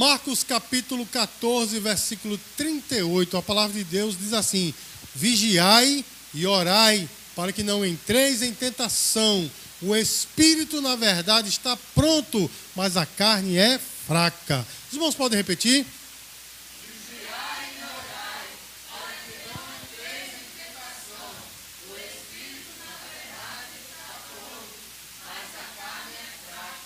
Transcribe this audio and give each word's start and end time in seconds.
Marcos 0.00 0.42
capítulo 0.42 1.04
14, 1.04 1.78
versículo 1.78 2.40
38. 2.56 3.36
A 3.36 3.42
palavra 3.42 3.76
de 3.76 3.84
Deus 3.84 4.16
diz 4.16 4.32
assim: 4.32 4.72
Vigiai 5.14 6.02
e 6.32 6.46
orai, 6.46 7.06
para 7.36 7.52
que 7.52 7.62
não 7.62 7.84
entreis 7.84 8.40
em 8.40 8.54
tentação. 8.54 9.50
O 9.82 9.94
espírito, 9.94 10.80
na 10.80 10.96
verdade, 10.96 11.50
está 11.50 11.76
pronto, 11.94 12.50
mas 12.74 12.96
a 12.96 13.04
carne 13.04 13.58
é 13.58 13.78
fraca. 13.78 14.66
Os 14.88 14.94
irmãos 14.94 15.14
podem 15.14 15.36
repetir? 15.36 15.84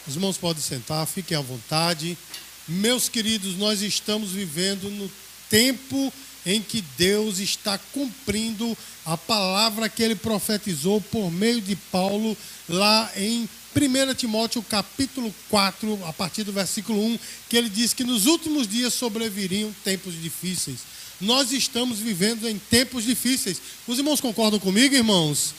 Os 0.04 0.16
irmãos 0.16 0.36
podem 0.36 0.60
sentar, 0.60 1.06
fiquem 1.06 1.36
à 1.36 1.40
vontade. 1.40 2.18
Meus 2.66 3.10
queridos, 3.10 3.56
nós 3.58 3.82
estamos 3.82 4.30
vivendo 4.30 4.88
no 4.88 5.10
tempo 5.50 6.12
em 6.46 6.62
que 6.62 6.82
Deus 6.96 7.38
está 7.38 7.76
cumprindo 7.92 8.76
a 9.04 9.18
palavra 9.18 9.88
que 9.88 10.02
ele 10.02 10.14
profetizou 10.14 10.98
por 11.00 11.30
meio 11.30 11.60
de 11.60 11.76
Paulo 11.76 12.36
lá 12.66 13.10
em 13.16 13.48
1 13.76 14.14
Timóteo 14.14 14.62
capítulo 14.62 15.34
4, 15.50 16.06
a 16.06 16.12
partir 16.12 16.42
do 16.42 16.52
versículo 16.52 17.04
1, 17.04 17.18
que 17.50 17.56
ele 17.56 17.68
diz 17.68 17.92
que 17.92 18.04
nos 18.04 18.24
últimos 18.24 18.66
dias 18.66 18.94
sobreviriam 18.94 19.70
tempos 19.84 20.14
difíceis. 20.20 20.80
Nós 21.20 21.52
estamos 21.52 21.98
vivendo 21.98 22.48
em 22.48 22.58
tempos 22.58 23.04
difíceis. 23.04 23.60
Os 23.86 23.98
irmãos 23.98 24.20
concordam 24.20 24.58
comigo, 24.58 24.94
irmãos? 24.94 25.54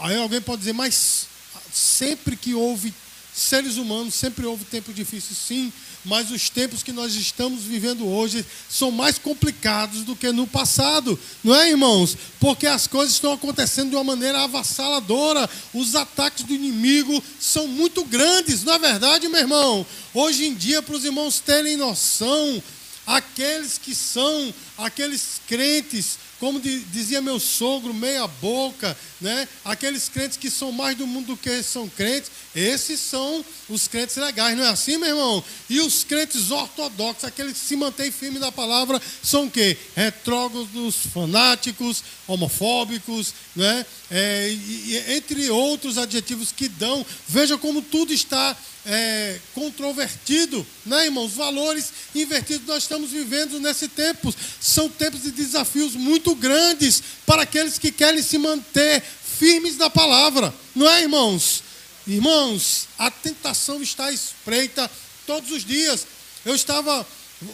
Aí 0.00 0.16
alguém 0.16 0.40
pode 0.42 0.60
dizer, 0.60 0.74
mas 0.74 1.28
sempre 1.72 2.36
que 2.36 2.52
houve 2.52 2.92
seres 3.34 3.76
humanos, 3.76 4.14
sempre 4.14 4.46
houve 4.46 4.64
tempos 4.64 4.94
difíceis, 4.94 5.38
sim, 5.38 5.72
mas 6.06 6.30
os 6.30 6.48
tempos 6.48 6.82
que 6.82 6.92
nós 6.92 7.14
estamos 7.14 7.64
vivendo 7.64 8.06
hoje 8.06 8.46
são 8.70 8.90
mais 8.92 9.18
complicados 9.18 10.02
do 10.04 10.14
que 10.14 10.30
no 10.30 10.46
passado, 10.46 11.18
não 11.42 11.54
é, 11.54 11.68
irmãos? 11.68 12.16
Porque 12.38 12.66
as 12.66 12.86
coisas 12.86 13.14
estão 13.14 13.32
acontecendo 13.32 13.90
de 13.90 13.96
uma 13.96 14.04
maneira 14.04 14.44
avassaladora, 14.44 15.50
os 15.74 15.96
ataques 15.96 16.44
do 16.44 16.54
inimigo 16.54 17.22
são 17.40 17.66
muito 17.66 18.04
grandes, 18.04 18.62
não 18.62 18.74
é 18.74 18.78
verdade, 18.78 19.28
meu 19.28 19.40
irmão? 19.40 19.86
Hoje 20.14 20.46
em 20.46 20.54
dia, 20.54 20.80
para 20.80 20.96
os 20.96 21.04
irmãos 21.04 21.40
terem 21.40 21.76
noção, 21.76 22.62
aqueles 23.04 23.76
que 23.76 23.94
são 23.94 24.54
aqueles 24.78 25.40
crentes 25.46 26.18
como 26.38 26.60
dizia 26.60 27.22
meu 27.22 27.40
sogro, 27.40 27.94
meia 27.94 28.26
boca, 28.26 28.96
né? 29.20 29.48
aqueles 29.64 30.08
crentes 30.08 30.36
que 30.36 30.50
são 30.50 30.70
mais 30.70 30.96
do 30.96 31.06
mundo 31.06 31.28
do 31.28 31.36
que 31.36 31.62
são 31.62 31.88
crentes, 31.88 32.30
esses 32.54 33.00
são 33.00 33.44
os 33.68 33.88
crentes 33.88 34.16
legais, 34.16 34.56
não 34.56 34.64
é 34.64 34.68
assim, 34.68 34.98
meu 34.98 35.08
irmão? 35.08 35.42
E 35.68 35.80
os 35.80 36.04
crentes 36.04 36.50
ortodoxos, 36.50 37.24
aqueles 37.24 37.54
que 37.54 37.58
se 37.58 37.76
mantêm 37.76 38.10
firmes 38.10 38.40
na 38.40 38.52
palavra, 38.52 39.00
são 39.22 39.46
o 39.46 39.50
quê? 39.50 39.78
Retrógrados, 39.94 40.96
fanáticos, 41.12 42.04
homofóbicos, 42.26 43.32
né? 43.54 43.84
É, 44.10 44.50
e, 44.50 45.04
entre 45.16 45.50
outros 45.50 45.98
adjetivos 45.98 46.52
que 46.52 46.68
dão. 46.68 47.04
Veja 47.26 47.58
como 47.58 47.82
tudo 47.82 48.12
está 48.12 48.56
é, 48.86 49.38
controvertido, 49.52 50.64
né, 50.84 51.06
irmãos? 51.06 51.34
Valores 51.34 51.92
invertidos. 52.14 52.66
Nós 52.66 52.84
estamos 52.84 53.10
vivendo 53.10 53.58
nesse 53.58 53.88
tempo. 53.88 54.32
São 54.66 54.88
tempos 54.88 55.22
de 55.22 55.30
desafios 55.30 55.94
muito 55.94 56.34
grandes 56.34 57.00
para 57.24 57.42
aqueles 57.42 57.78
que 57.78 57.92
querem 57.92 58.20
se 58.20 58.36
manter 58.36 59.00
firmes 59.38 59.76
na 59.76 59.88
palavra, 59.88 60.52
não 60.74 60.90
é, 60.90 61.02
irmãos? 61.02 61.62
Irmãos, 62.04 62.88
a 62.98 63.08
tentação 63.08 63.80
está 63.80 64.10
espreita 64.10 64.90
todos 65.24 65.52
os 65.52 65.64
dias. 65.64 66.04
Eu 66.44 66.52
estava 66.52 67.06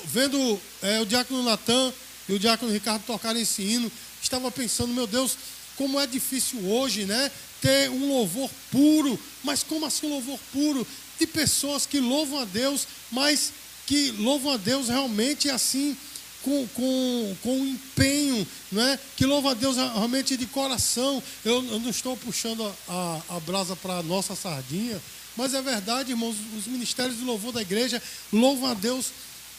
vendo 0.06 0.58
é, 0.80 1.02
o 1.02 1.04
diácono 1.04 1.42
Natan 1.42 1.92
e 2.30 2.32
o 2.32 2.38
diácono 2.38 2.72
Ricardo 2.72 3.04
tocarem 3.04 3.42
esse 3.42 3.60
hino, 3.60 3.92
estava 4.22 4.50
pensando, 4.50 4.94
meu 4.94 5.06
Deus, 5.06 5.36
como 5.76 6.00
é 6.00 6.06
difícil 6.06 6.66
hoje, 6.66 7.04
né? 7.04 7.30
Ter 7.60 7.90
um 7.90 8.08
louvor 8.08 8.48
puro, 8.70 9.20
mas 9.44 9.62
como 9.62 9.84
assim 9.84 10.08
louvor 10.08 10.40
puro? 10.50 10.86
De 11.18 11.26
pessoas 11.26 11.84
que 11.84 12.00
louvam 12.00 12.40
a 12.40 12.46
Deus, 12.46 12.86
mas 13.10 13.52
que 13.86 14.12
louvam 14.12 14.54
a 14.54 14.56
Deus 14.56 14.88
realmente 14.88 15.50
assim, 15.50 15.94
com, 16.42 16.66
com, 16.68 17.36
com 17.42 17.66
empenho, 17.66 18.46
né? 18.70 18.98
que 19.16 19.24
louva 19.24 19.52
a 19.52 19.54
Deus 19.54 19.76
realmente 19.76 20.36
de 20.36 20.46
coração. 20.46 21.22
Eu, 21.44 21.64
eu 21.64 21.80
não 21.80 21.90
estou 21.90 22.16
puxando 22.16 22.64
a, 22.88 23.20
a, 23.28 23.36
a 23.36 23.40
brasa 23.40 23.76
para 23.76 23.98
a 23.98 24.02
nossa 24.02 24.34
sardinha, 24.34 25.00
mas 25.36 25.54
é 25.54 25.62
verdade, 25.62 26.12
irmãos, 26.12 26.36
os 26.58 26.66
ministérios 26.66 27.16
de 27.16 27.24
louvor 27.24 27.52
da 27.52 27.62
igreja 27.62 28.02
louvam 28.32 28.70
a 28.70 28.74
Deus 28.74 29.06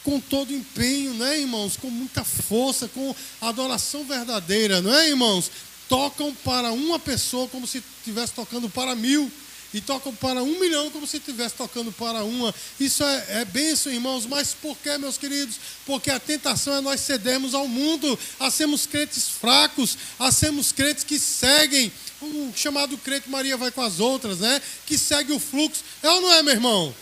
com 0.04 0.20
todo 0.20 0.52
empenho, 0.52 1.14
né, 1.14 1.40
irmãos? 1.40 1.76
Com 1.76 1.90
muita 1.90 2.22
força, 2.22 2.86
com 2.88 3.14
adoração 3.40 4.04
verdadeira, 4.04 4.80
não 4.82 4.94
é, 4.94 5.08
irmãos? 5.08 5.50
Tocam 5.88 6.34
para 6.44 6.72
uma 6.72 6.98
pessoa 6.98 7.48
como 7.48 7.66
se 7.66 7.82
estivesse 7.98 8.32
tocando 8.32 8.68
para 8.68 8.94
mil 8.94 9.30
e 9.74 9.80
tocam 9.80 10.14
para 10.14 10.40
um 10.40 10.60
milhão 10.60 10.88
como 10.88 11.04
se 11.04 11.16
estivesse 11.16 11.56
tocando 11.56 11.90
para 11.90 12.22
uma. 12.22 12.54
Isso 12.78 13.02
é, 13.02 13.40
é 13.40 13.44
bênção, 13.44 13.92
irmãos. 13.92 14.24
Mas 14.24 14.54
por 14.54 14.76
que, 14.78 14.96
meus 14.96 15.18
queridos? 15.18 15.56
Porque 15.84 16.12
a 16.12 16.20
tentação 16.20 16.76
é 16.76 16.80
nós 16.80 17.00
cedermos 17.00 17.54
ao 17.54 17.66
mundo, 17.66 18.16
a 18.38 18.52
sermos 18.52 18.86
crentes 18.86 19.28
fracos, 19.28 19.98
a 20.16 20.30
sermos 20.30 20.70
crentes 20.70 21.02
que 21.02 21.18
seguem 21.18 21.92
um 22.22 22.52
chamado 22.54 22.96
crente 22.96 23.28
Maria 23.28 23.56
vai 23.56 23.70
com 23.70 23.82
as 23.82 23.98
outras, 23.98 24.38
né? 24.38 24.62
Que 24.86 24.96
segue 24.96 25.32
o 25.32 25.40
fluxo. 25.40 25.82
É 26.02 26.08
ou 26.08 26.20
não 26.20 26.32
é, 26.32 26.42
meu 26.42 26.54
irmão? 26.54 26.94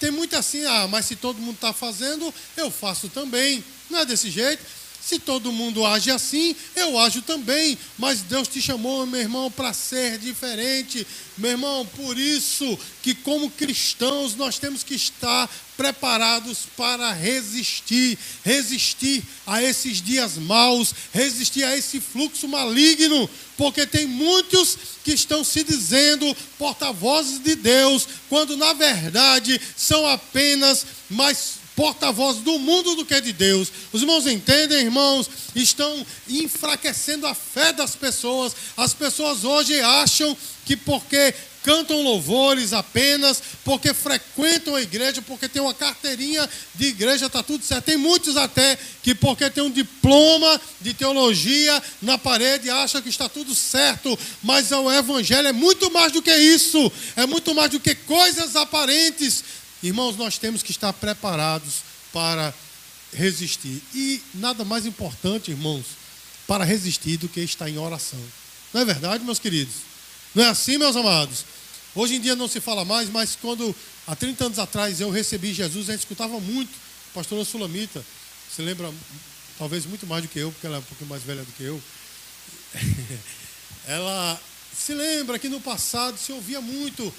Tem 0.00 0.10
muito 0.10 0.36
assim, 0.36 0.64
ah, 0.66 0.88
mas 0.88 1.06
se 1.06 1.14
todo 1.14 1.40
mundo 1.40 1.54
está 1.54 1.72
fazendo, 1.72 2.34
eu 2.56 2.68
faço 2.68 3.08
também. 3.08 3.64
Não 3.88 4.00
é 4.00 4.04
desse 4.04 4.28
jeito? 4.28 4.60
Se 5.04 5.18
todo 5.18 5.52
mundo 5.52 5.84
age 5.84 6.10
assim, 6.10 6.54
eu 6.76 6.98
ajo 6.98 7.22
também. 7.22 7.76
Mas 7.98 8.20
Deus 8.20 8.46
te 8.46 8.62
chamou, 8.62 9.04
meu 9.04 9.20
irmão, 9.20 9.50
para 9.50 9.72
ser 9.72 10.16
diferente. 10.18 11.04
Meu 11.36 11.50
irmão, 11.52 11.84
por 11.96 12.16
isso 12.16 12.78
que, 13.02 13.14
como 13.14 13.50
cristãos, 13.50 14.36
nós 14.36 14.58
temos 14.58 14.84
que 14.84 14.94
estar 14.94 15.50
preparados 15.76 16.60
para 16.76 17.12
resistir 17.12 18.16
resistir 18.44 19.22
a 19.46 19.62
esses 19.62 20.00
dias 20.00 20.36
maus, 20.36 20.94
resistir 21.12 21.64
a 21.64 21.76
esse 21.76 22.00
fluxo 22.00 22.46
maligno, 22.46 23.28
porque 23.56 23.86
tem 23.86 24.06
muitos 24.06 24.78
que 25.04 25.12
estão 25.12 25.42
se 25.42 25.64
dizendo 25.64 26.36
porta-vozes 26.58 27.42
de 27.42 27.56
Deus, 27.56 28.06
quando 28.28 28.56
na 28.56 28.72
verdade 28.72 29.60
são 29.76 30.06
apenas 30.06 30.86
mais 31.10 31.61
porta-voz 31.74 32.38
do 32.38 32.58
mundo 32.58 32.94
do 32.94 33.04
que 33.04 33.20
de 33.20 33.32
Deus. 33.32 33.72
Os 33.92 34.02
irmãos 34.02 34.26
entendem, 34.26 34.80
irmãos? 34.80 35.28
Estão 35.54 36.06
enfraquecendo 36.28 37.26
a 37.26 37.34
fé 37.34 37.72
das 37.72 37.96
pessoas. 37.96 38.54
As 38.76 38.94
pessoas 38.94 39.44
hoje 39.44 39.80
acham 39.80 40.36
que 40.64 40.76
porque 40.76 41.34
cantam 41.62 42.02
louvores 42.02 42.72
apenas, 42.72 43.42
porque 43.64 43.94
frequentam 43.94 44.74
a 44.74 44.82
igreja, 44.82 45.22
porque 45.22 45.48
tem 45.48 45.62
uma 45.62 45.72
carteirinha 45.72 46.48
de 46.74 46.86
igreja, 46.86 47.26
está 47.26 47.42
tudo 47.42 47.64
certo. 47.64 47.84
Tem 47.84 47.96
muitos 47.96 48.36
até 48.36 48.76
que, 49.02 49.14
porque 49.14 49.48
tem 49.48 49.62
um 49.62 49.70
diploma 49.70 50.60
de 50.80 50.92
teologia 50.92 51.80
na 52.00 52.18
parede, 52.18 52.68
acham 52.68 53.00
que 53.00 53.08
está 53.08 53.28
tudo 53.28 53.54
certo, 53.54 54.18
mas 54.42 54.72
o 54.72 54.90
evangelho 54.90 55.48
é 55.48 55.52
muito 55.52 55.90
mais 55.90 56.12
do 56.12 56.20
que 56.20 56.34
isso, 56.34 56.90
é 57.16 57.26
muito 57.26 57.54
mais 57.54 57.70
do 57.70 57.80
que 57.80 57.94
coisas 57.94 58.56
aparentes. 58.56 59.61
Irmãos, 59.82 60.16
nós 60.16 60.38
temos 60.38 60.62
que 60.62 60.70
estar 60.70 60.92
preparados 60.92 61.82
para 62.12 62.54
resistir. 63.12 63.82
E 63.94 64.22
nada 64.34 64.64
mais 64.64 64.86
importante, 64.86 65.50
irmãos, 65.50 65.84
para 66.46 66.64
resistir 66.64 67.16
do 67.16 67.28
que 67.28 67.40
estar 67.40 67.68
em 67.68 67.78
oração. 67.78 68.22
Não 68.72 68.80
é 68.80 68.84
verdade, 68.84 69.24
meus 69.24 69.38
queridos? 69.38 69.74
Não 70.34 70.44
é 70.44 70.48
assim, 70.48 70.78
meus 70.78 70.96
amados? 70.96 71.44
Hoje 71.94 72.14
em 72.14 72.20
dia 72.20 72.34
não 72.34 72.48
se 72.48 72.60
fala 72.60 72.84
mais, 72.84 73.10
mas 73.10 73.36
quando 73.36 73.74
há 74.06 74.16
30 74.16 74.46
anos 74.46 74.58
atrás 74.58 75.00
eu 75.00 75.10
recebi 75.10 75.52
Jesus, 75.52 75.88
a 75.88 75.92
gente 75.92 76.02
escutava 76.02 76.40
muito 76.40 76.72
a 77.10 77.14
pastora 77.14 77.44
Sulamita. 77.44 78.02
Se 78.54 78.62
lembra, 78.62 78.92
talvez 79.58 79.84
muito 79.84 80.06
mais 80.06 80.22
do 80.22 80.28
que 80.28 80.38
eu, 80.38 80.50
porque 80.50 80.66
ela 80.66 80.76
é 80.76 80.78
um 80.78 80.82
pouquinho 80.82 81.10
mais 81.10 81.22
velha 81.22 81.42
do 81.42 81.52
que 81.52 81.62
eu. 81.62 81.82
ela 83.86 84.40
se 84.74 84.94
lembra 84.94 85.38
que 85.38 85.48
no 85.48 85.60
passado 85.60 86.16
se 86.16 86.32
ouvia 86.32 86.60
muito 86.60 87.12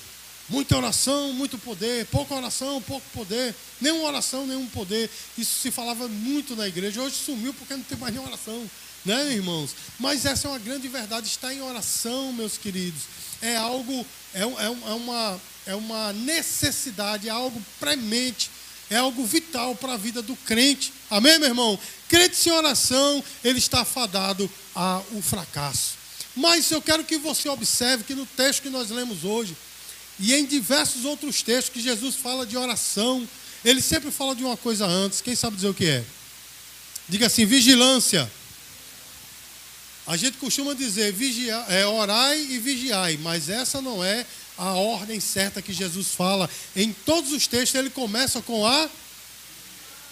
Muita 0.53 0.77
oração, 0.77 1.33
muito 1.33 1.57
poder, 1.57 2.05
pouca 2.11 2.35
oração, 2.35 2.79
pouco 2.83 3.03
poder, 3.11 3.55
nenhuma 3.81 4.03
oração, 4.03 4.45
nenhum 4.45 4.67
poder. 4.67 5.09
Isso 5.35 5.59
se 5.59 5.71
falava 5.71 6.07
muito 6.07 6.55
na 6.55 6.67
igreja. 6.67 7.01
Hoje 7.01 7.15
sumiu 7.15 7.55
porque 7.55 7.75
não 7.75 7.81
tem 7.81 7.97
mais 7.97 8.13
nenhuma 8.13 8.29
oração, 8.29 8.69
né, 9.03 9.33
irmãos? 9.33 9.71
Mas 9.97 10.27
essa 10.27 10.47
é 10.47 10.51
uma 10.51 10.59
grande 10.59 10.87
verdade. 10.87 11.25
Estar 11.25 11.51
em 11.51 11.63
oração, 11.63 12.31
meus 12.33 12.55
queridos, 12.55 13.01
é 13.41 13.57
algo, 13.57 14.05
é, 14.31 14.41
é, 14.41 14.65
é 14.65 14.93
uma, 14.93 15.41
é 15.65 15.75
uma 15.75 16.13
necessidade, 16.13 17.27
é 17.27 17.31
algo 17.31 17.59
premente, 17.79 18.51
é 18.91 18.97
algo 18.97 19.25
vital 19.25 19.75
para 19.75 19.93
a 19.93 19.97
vida 19.97 20.21
do 20.21 20.35
crente. 20.35 20.93
Amém, 21.09 21.39
meu 21.39 21.49
irmão? 21.49 21.79
Crente 22.07 22.35
sem 22.35 22.53
oração, 22.53 23.23
ele 23.43 23.57
está 23.57 23.83
fadado 23.83 24.47
ao 24.75 25.03
fracasso. 25.23 25.95
Mas 26.35 26.69
eu 26.69 26.79
quero 26.79 27.03
que 27.03 27.17
você 27.17 27.49
observe 27.49 28.03
que 28.03 28.13
no 28.13 28.27
texto 28.27 28.61
que 28.61 28.69
nós 28.69 28.91
lemos 28.91 29.23
hoje, 29.23 29.57
e 30.19 30.33
em 30.33 30.45
diversos 30.45 31.05
outros 31.05 31.41
textos 31.41 31.73
que 31.73 31.81
Jesus 31.81 32.15
fala 32.15 32.45
de 32.45 32.55
oração, 32.55 33.27
ele 33.63 33.81
sempre 33.81 34.11
fala 34.11 34.35
de 34.35 34.43
uma 34.43 34.57
coisa 34.57 34.85
antes. 34.85 35.21
Quem 35.21 35.35
sabe 35.35 35.55
dizer 35.55 35.69
o 35.69 35.73
que 35.73 35.85
é? 35.85 36.03
Diga 37.07 37.27
assim: 37.27 37.45
vigilância. 37.45 38.29
A 40.05 40.17
gente 40.17 40.37
costuma 40.37 40.73
dizer 40.73 41.15
é, 41.69 41.85
orai 41.85 42.37
e 42.37 42.59
vigiai, 42.59 43.17
mas 43.21 43.47
essa 43.47 43.81
não 43.81 44.03
é 44.03 44.25
a 44.57 44.73
ordem 44.73 45.19
certa 45.19 45.61
que 45.61 45.71
Jesus 45.71 46.09
fala. 46.09 46.49
Em 46.75 46.91
todos 46.91 47.31
os 47.31 47.47
textos 47.47 47.79
ele 47.79 47.89
começa 47.89 48.41
com 48.41 48.65
a 48.65 48.89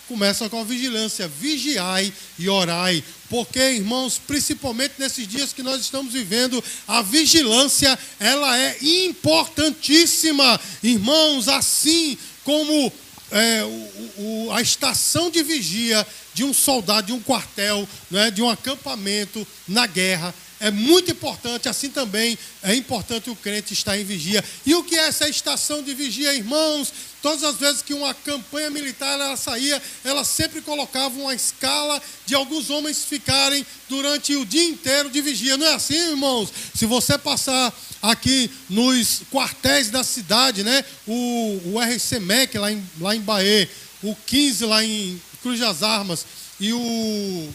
começa 0.07 0.49
com 0.49 0.59
a 0.61 0.63
vigilância, 0.63 1.27
vigiai 1.27 2.11
e 2.37 2.49
orai, 2.49 3.03
porque 3.29 3.59
irmãos, 3.59 4.19
principalmente 4.19 4.95
nesses 4.97 5.27
dias 5.27 5.53
que 5.53 5.63
nós 5.63 5.81
estamos 5.81 6.13
vivendo, 6.13 6.63
a 6.87 7.01
vigilância 7.01 7.97
ela 8.19 8.57
é 8.57 8.77
importantíssima, 8.81 10.59
irmãos, 10.83 11.47
assim 11.47 12.17
como 12.43 12.91
é, 13.31 13.63
o, 13.63 14.47
o, 14.47 14.51
a 14.51 14.61
estação 14.61 15.29
de 15.29 15.41
vigia 15.41 16.05
de 16.33 16.43
um 16.43 16.53
soldado, 16.53 17.07
de 17.07 17.13
um 17.13 17.21
quartel, 17.21 17.87
né, 18.09 18.29
de 18.29 18.41
um 18.41 18.49
acampamento 18.49 19.47
na 19.67 19.87
guerra, 19.87 20.33
é 20.61 20.69
muito 20.69 21.09
importante, 21.09 21.67
assim 21.67 21.89
também 21.89 22.37
é 22.61 22.75
importante 22.75 23.31
o 23.31 23.35
crente 23.35 23.73
estar 23.73 23.97
em 23.97 24.05
vigia. 24.05 24.43
E 24.63 24.75
o 24.75 24.83
que 24.83 24.95
é 24.95 25.07
essa 25.07 25.27
estação 25.27 25.81
de 25.81 25.91
vigia, 25.95 26.35
irmãos? 26.35 26.93
Todas 27.19 27.43
as 27.43 27.55
vezes 27.55 27.81
que 27.81 27.95
uma 27.95 28.13
campanha 28.13 28.69
militar 28.69 29.19
ela 29.19 29.35
saía, 29.35 29.81
ela 30.03 30.23
sempre 30.23 30.61
colocava 30.61 31.19
uma 31.19 31.33
escala 31.33 31.99
de 32.27 32.35
alguns 32.35 32.69
homens 32.69 33.03
ficarem 33.03 33.65
durante 33.89 34.35
o 34.35 34.45
dia 34.45 34.63
inteiro 34.63 35.09
de 35.09 35.19
vigia. 35.19 35.57
Não 35.57 35.65
é 35.65 35.73
assim, 35.73 35.97
irmãos? 35.97 36.49
Se 36.75 36.85
você 36.85 37.17
passar 37.17 37.73
aqui 37.99 38.49
nos 38.69 39.23
quartéis 39.31 39.89
da 39.89 40.03
cidade, 40.03 40.63
né? 40.63 40.85
O, 41.07 41.73
o 41.73 41.79
RCMEC 41.79 42.57
lá 42.59 42.71
em, 42.71 42.87
lá 42.99 43.15
em 43.15 43.21
Bahia, 43.21 43.67
o 44.03 44.15
15 44.15 44.65
lá 44.65 44.83
em 44.83 45.19
Cruz 45.41 45.59
das 45.59 45.81
Armas 45.81 46.23
e 46.59 46.71
o 46.71 47.49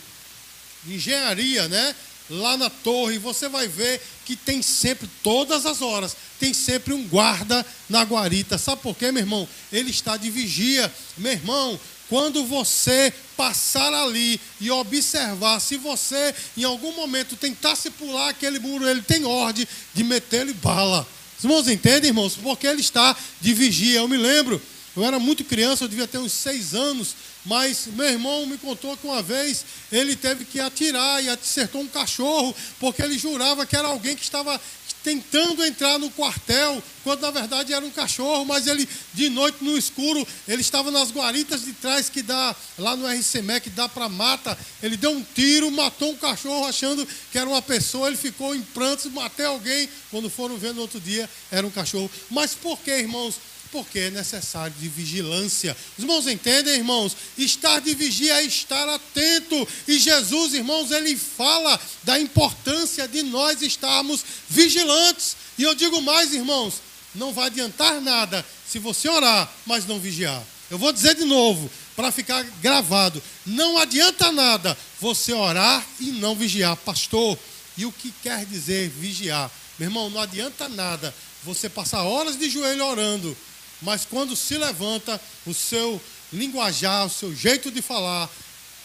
Engenharia, 0.88 1.68
né? 1.68 1.94
Lá 2.28 2.56
na 2.56 2.68
torre, 2.68 3.18
você 3.18 3.48
vai 3.48 3.68
ver 3.68 4.00
que 4.24 4.36
tem 4.36 4.62
sempre, 4.62 5.08
todas 5.22 5.66
as 5.66 5.80
horas, 5.80 6.16
tem 6.38 6.52
sempre 6.52 6.92
um 6.92 7.06
guarda 7.06 7.64
na 7.88 8.02
guarita. 8.02 8.58
Sabe 8.58 8.82
por 8.82 8.96
quê, 8.96 9.12
meu 9.12 9.22
irmão? 9.22 9.48
Ele 9.72 9.90
está 9.90 10.16
de 10.16 10.30
vigia. 10.30 10.92
Meu 11.16 11.32
irmão, 11.32 11.78
quando 12.08 12.44
você 12.44 13.12
passar 13.36 13.92
ali 13.92 14.40
e 14.60 14.70
observar, 14.70 15.60
se 15.60 15.76
você 15.76 16.34
em 16.56 16.64
algum 16.64 16.92
momento 16.94 17.36
tentasse 17.36 17.90
pular 17.90 18.30
aquele 18.30 18.58
muro, 18.58 18.88
ele 18.88 19.02
tem 19.02 19.24
ordem 19.24 19.66
de 19.94 20.04
meter-lhe 20.04 20.52
bala. 20.54 21.06
Os 21.38 21.44
irmãos 21.44 21.68
entendem, 21.68 22.08
irmãos? 22.08 22.36
Porque 22.36 22.66
ele 22.66 22.80
está 22.80 23.14
de 23.40 23.52
vigia. 23.52 23.98
Eu 23.98 24.08
me 24.08 24.16
lembro, 24.16 24.60
eu 24.96 25.04
era 25.04 25.18
muito 25.18 25.44
criança, 25.44 25.84
eu 25.84 25.88
devia 25.88 26.06
ter 26.06 26.18
uns 26.18 26.32
seis 26.32 26.74
anos. 26.74 27.14
Mas 27.44 27.86
meu 27.86 28.06
irmão 28.06 28.44
me 28.46 28.58
contou 28.58 28.96
que 28.96 29.06
uma 29.06 29.22
vez 29.22 29.64
ele 29.92 30.16
teve 30.16 30.44
que 30.44 30.58
atirar 30.58 31.22
e 31.22 31.28
acertou 31.28 31.80
um 31.80 31.86
cachorro, 31.86 32.54
porque 32.80 33.02
ele 33.02 33.16
jurava 33.18 33.64
que 33.64 33.76
era 33.76 33.86
alguém 33.86 34.16
que 34.16 34.24
estava 34.24 34.60
tentando 35.06 35.64
entrar 35.64 36.00
no 36.00 36.10
quartel, 36.10 36.82
quando 37.04 37.20
na 37.20 37.30
verdade 37.30 37.72
era 37.72 37.86
um 37.86 37.90
cachorro, 37.92 38.44
mas 38.44 38.66
ele, 38.66 38.88
de 39.14 39.28
noite 39.28 39.58
no 39.60 39.78
escuro, 39.78 40.26
ele 40.48 40.60
estava 40.60 40.90
nas 40.90 41.12
guaritas 41.12 41.64
de 41.64 41.72
trás 41.74 42.08
que 42.08 42.22
dá, 42.22 42.56
lá 42.76 42.96
no 42.96 43.06
RCME, 43.06 43.60
que 43.60 43.70
dá 43.70 43.88
para 43.88 44.08
mata. 44.08 44.58
Ele 44.82 44.96
deu 44.96 45.12
um 45.12 45.22
tiro, 45.22 45.70
matou 45.70 46.10
um 46.10 46.16
cachorro 46.16 46.66
achando 46.66 47.06
que 47.30 47.38
era 47.38 47.48
uma 47.48 47.62
pessoa, 47.62 48.08
ele 48.08 48.16
ficou 48.16 48.52
em 48.52 48.62
prantos, 48.62 49.06
matei 49.12 49.46
alguém. 49.46 49.88
Quando 50.10 50.28
foram 50.28 50.56
ver 50.56 50.74
no 50.74 50.80
outro 50.80 50.98
dia, 50.98 51.30
era 51.52 51.64
um 51.64 51.70
cachorro. 51.70 52.10
Mas 52.28 52.54
por 52.54 52.76
que, 52.80 52.90
irmãos? 52.90 53.36
Porque 53.70 53.98
é 53.98 54.10
necessário 54.10 54.74
de 54.78 54.88
vigilância. 54.88 55.76
Os 55.96 56.04
irmãos 56.04 56.26
entendem, 56.26 56.74
irmãos? 56.74 57.16
Estar 57.36 57.80
de 57.80 57.94
vigia 57.94 58.34
é 58.40 58.44
estar 58.44 58.88
atento. 58.88 59.68
E 59.86 59.98
Jesus, 59.98 60.54
irmãos, 60.54 60.90
ele 60.90 61.16
fala 61.16 61.78
da 62.02 62.18
importância 62.18 63.06
de 63.06 63.22
nós 63.22 63.62
estarmos 63.62 64.24
vigilantes. 64.48 65.36
E 65.58 65.62
eu 65.62 65.74
digo 65.74 66.00
mais, 66.02 66.32
irmãos, 66.32 66.74
não 67.14 67.32
vai 67.32 67.46
adiantar 67.46 68.00
nada 68.00 68.44
se 68.66 68.78
você 68.78 69.08
orar, 69.08 69.52
mas 69.64 69.86
não 69.86 69.98
vigiar. 69.98 70.42
Eu 70.70 70.78
vou 70.78 70.92
dizer 70.92 71.14
de 71.14 71.24
novo, 71.24 71.70
para 71.96 72.12
ficar 72.12 72.42
gravado: 72.60 73.22
não 73.44 73.78
adianta 73.78 74.30
nada 74.30 74.76
você 75.00 75.32
orar 75.32 75.84
e 75.98 76.12
não 76.12 76.34
vigiar, 76.34 76.76
pastor. 76.76 77.38
E 77.76 77.84
o 77.86 77.92
que 77.92 78.12
quer 78.22 78.44
dizer 78.44 78.88
vigiar? 78.88 79.50
Meu 79.78 79.88
irmão, 79.88 80.08
não 80.08 80.20
adianta 80.20 80.68
nada 80.68 81.14
você 81.42 81.68
passar 81.68 82.02
horas 82.02 82.38
de 82.38 82.48
joelho 82.50 82.84
orando 82.84 83.36
mas 83.82 84.04
quando 84.04 84.34
se 84.34 84.56
levanta, 84.56 85.20
o 85.46 85.54
seu 85.54 86.00
linguajar, 86.32 87.06
o 87.06 87.10
seu 87.10 87.34
jeito 87.34 87.70
de 87.70 87.82
falar, 87.82 88.30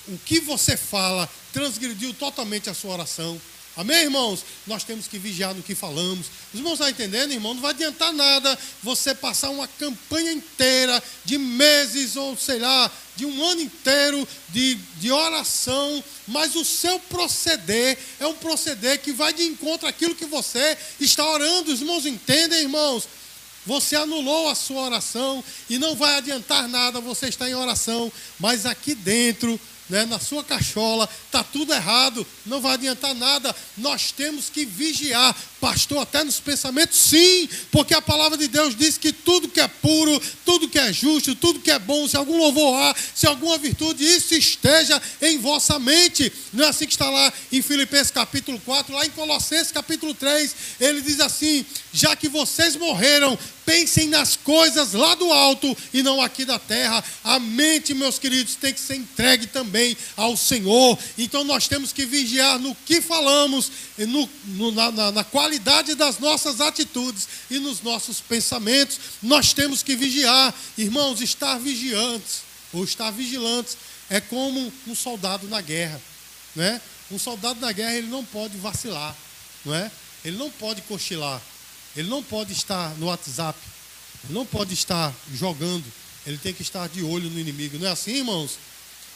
o 0.07 0.17
que 0.17 0.39
você 0.39 0.75
fala, 0.75 1.29
transgrediu 1.53 2.13
totalmente 2.13 2.69
a 2.69 2.73
sua 2.73 2.93
oração. 2.93 3.39
Amém, 3.75 4.03
irmãos? 4.03 4.43
Nós 4.67 4.83
temos 4.83 5.07
que 5.07 5.17
vigiar 5.17 5.55
no 5.55 5.63
que 5.63 5.73
falamos. 5.73 6.27
Os 6.53 6.59
irmãos 6.59 6.73
estão 6.73 6.89
entendendo, 6.89 7.31
irmão? 7.31 7.53
Não 7.53 7.61
vai 7.61 7.71
adiantar 7.71 8.11
nada 8.11 8.57
você 8.83 9.15
passar 9.15 9.49
uma 9.49 9.65
campanha 9.65 10.33
inteira 10.33 11.01
de 11.23 11.37
meses 11.37 12.17
ou 12.17 12.35
sei 12.35 12.59
lá, 12.59 12.91
de 13.15 13.25
um 13.25 13.45
ano 13.45 13.61
inteiro 13.61 14.27
de, 14.49 14.75
de 14.75 15.09
oração, 15.09 16.03
mas 16.27 16.55
o 16.55 16.65
seu 16.65 16.99
proceder 16.99 17.97
é 18.19 18.27
um 18.27 18.33
proceder 18.33 18.99
que 18.99 19.13
vai 19.13 19.31
de 19.31 19.43
encontro 19.43 19.87
àquilo 19.87 20.15
que 20.15 20.25
você 20.25 20.77
está 20.99 21.25
orando. 21.29 21.71
Os 21.71 21.79
irmãos 21.79 22.05
entendem, 22.05 22.63
irmãos? 22.63 23.07
Você 23.65 23.95
anulou 23.95 24.49
a 24.49 24.55
sua 24.55 24.81
oração 24.81 25.43
e 25.69 25.77
não 25.77 25.95
vai 25.95 26.17
adiantar 26.17 26.67
nada 26.67 26.99
você 26.99 27.27
estar 27.27 27.49
em 27.49 27.53
oração, 27.53 28.11
mas 28.39 28.65
aqui 28.65 28.95
dentro 28.95 29.59
né, 29.91 30.05
na 30.05 30.19
sua 30.19 30.41
cachola, 30.41 31.07
está 31.25 31.43
tudo 31.43 31.73
errado, 31.73 32.25
não 32.45 32.61
vai 32.61 32.73
adiantar 32.75 33.13
nada. 33.13 33.53
Nós 33.77 34.11
temos 34.13 34.49
que 34.49 34.65
vigiar, 34.65 35.35
pastor, 35.59 35.99
até 35.99 36.23
nos 36.23 36.39
pensamentos, 36.39 36.97
sim, 36.97 37.49
porque 37.69 37.93
a 37.93 38.01
palavra 38.01 38.37
de 38.37 38.47
Deus 38.47 38.73
diz 38.73 38.97
que 38.97 39.11
tudo 39.11 39.49
que 39.49 39.59
é 39.59 39.67
puro, 39.67 40.19
tudo 40.45 40.69
que 40.69 40.79
é 40.79 40.93
justo, 40.93 41.35
tudo 41.35 41.59
que 41.59 41.69
é 41.69 41.77
bom, 41.77 42.07
se 42.07 42.15
algum 42.15 42.37
louvor 42.37 42.73
há, 42.73 42.95
se 43.13 43.27
alguma 43.27 43.57
virtude, 43.57 44.03
isso 44.05 44.33
esteja 44.33 44.99
em 45.21 45.37
vossa 45.37 45.77
mente. 45.77 46.31
Não 46.53 46.63
é 46.63 46.69
assim 46.69 46.85
que 46.85 46.93
está 46.93 47.09
lá 47.09 47.31
em 47.51 47.61
Filipenses 47.61 48.11
capítulo 48.11 48.59
4, 48.61 48.95
lá 48.95 49.05
em 49.05 49.09
Colossenses 49.09 49.73
capítulo 49.73 50.13
3, 50.13 50.55
ele 50.79 51.01
diz 51.01 51.19
assim: 51.19 51.65
já 51.91 52.15
que 52.15 52.29
vocês 52.29 52.77
morreram, 52.77 53.37
pensem 53.65 54.07
nas 54.07 54.35
coisas 54.35 54.93
lá 54.93 55.15
do 55.15 55.31
alto 55.31 55.75
e 55.93 56.03
não 56.03 56.21
aqui 56.21 56.45
da 56.45 56.59
terra. 56.59 57.03
A 57.23 57.39
mente, 57.39 57.93
meus 57.93 58.19
queridos, 58.19 58.55
tem 58.55 58.73
que 58.73 58.79
ser 58.79 58.95
entregue 58.95 59.47
também 59.47 59.95
ao 60.15 60.35
Senhor. 60.35 60.97
Então 61.17 61.43
nós 61.43 61.67
temos 61.67 61.91
que 61.91 62.05
vigiar 62.05 62.59
no 62.59 62.75
que 62.75 63.01
falamos, 63.01 63.71
no, 63.97 64.29
no, 64.45 64.71
na, 64.71 65.11
na 65.11 65.23
qualidade 65.23 65.95
das 65.95 66.19
nossas 66.19 66.61
atitudes 66.61 67.27
e 67.49 67.59
nos 67.59 67.81
nossos 67.81 68.19
pensamentos. 68.19 68.99
Nós 69.21 69.53
temos 69.53 69.83
que 69.83 69.95
vigiar, 69.95 70.53
irmãos, 70.77 71.21
estar 71.21 71.57
vigiantes 71.57 72.41
ou 72.73 72.83
estar 72.83 73.11
vigilantes 73.11 73.77
é 74.09 74.19
como 74.19 74.71
um 74.87 74.93
soldado 74.93 75.47
na 75.47 75.61
guerra, 75.61 76.01
né? 76.53 76.81
Um 77.09 77.17
soldado 77.17 77.61
na 77.61 77.71
guerra 77.71 77.95
ele 77.95 78.07
não 78.07 78.25
pode 78.25 78.57
vacilar, 78.57 79.15
não 79.65 79.73
é? 79.73 79.89
Ele 80.23 80.37
não 80.37 80.51
pode 80.51 80.81
cochilar. 80.81 81.41
Ele 81.95 82.09
não 82.09 82.23
pode 82.23 82.53
estar 82.53 82.95
no 82.97 83.07
WhatsApp, 83.07 83.59
não 84.29 84.45
pode 84.45 84.73
estar 84.73 85.13
jogando, 85.33 85.85
ele 86.25 86.37
tem 86.37 86.53
que 86.53 86.61
estar 86.61 86.87
de 86.87 87.03
olho 87.03 87.29
no 87.29 87.39
inimigo. 87.39 87.77
Não 87.77 87.87
é 87.87 87.91
assim, 87.91 88.17
irmãos? 88.17 88.57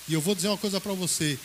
E 0.07 0.13
eu 0.13 0.21
vou 0.21 0.35
dizer 0.35 0.47
uma 0.47 0.57
coisa 0.57 0.81
para 0.81 0.93
você: 0.93 1.39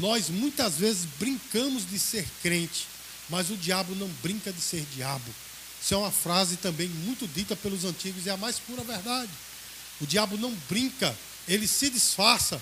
nós 0.00 0.28
muitas 0.28 0.76
vezes 0.76 1.06
brincamos 1.18 1.88
de 1.88 1.98
ser 1.98 2.26
crente, 2.42 2.86
mas 3.28 3.50
o 3.50 3.56
diabo 3.56 3.94
não 3.94 4.08
brinca 4.22 4.52
de 4.52 4.60
ser 4.60 4.84
diabo. 4.94 5.34
Isso 5.80 5.94
é 5.94 5.96
uma 5.96 6.10
frase 6.10 6.56
também 6.56 6.88
muito 6.88 7.26
dita 7.28 7.54
pelos 7.54 7.84
antigos 7.84 8.26
e 8.26 8.28
é 8.28 8.32
a 8.32 8.36
mais 8.36 8.58
pura 8.58 8.82
verdade. 8.82 9.30
O 10.00 10.06
diabo 10.06 10.36
não 10.36 10.52
brinca, 10.68 11.16
ele 11.46 11.68
se 11.68 11.90
disfarça. 11.90 12.60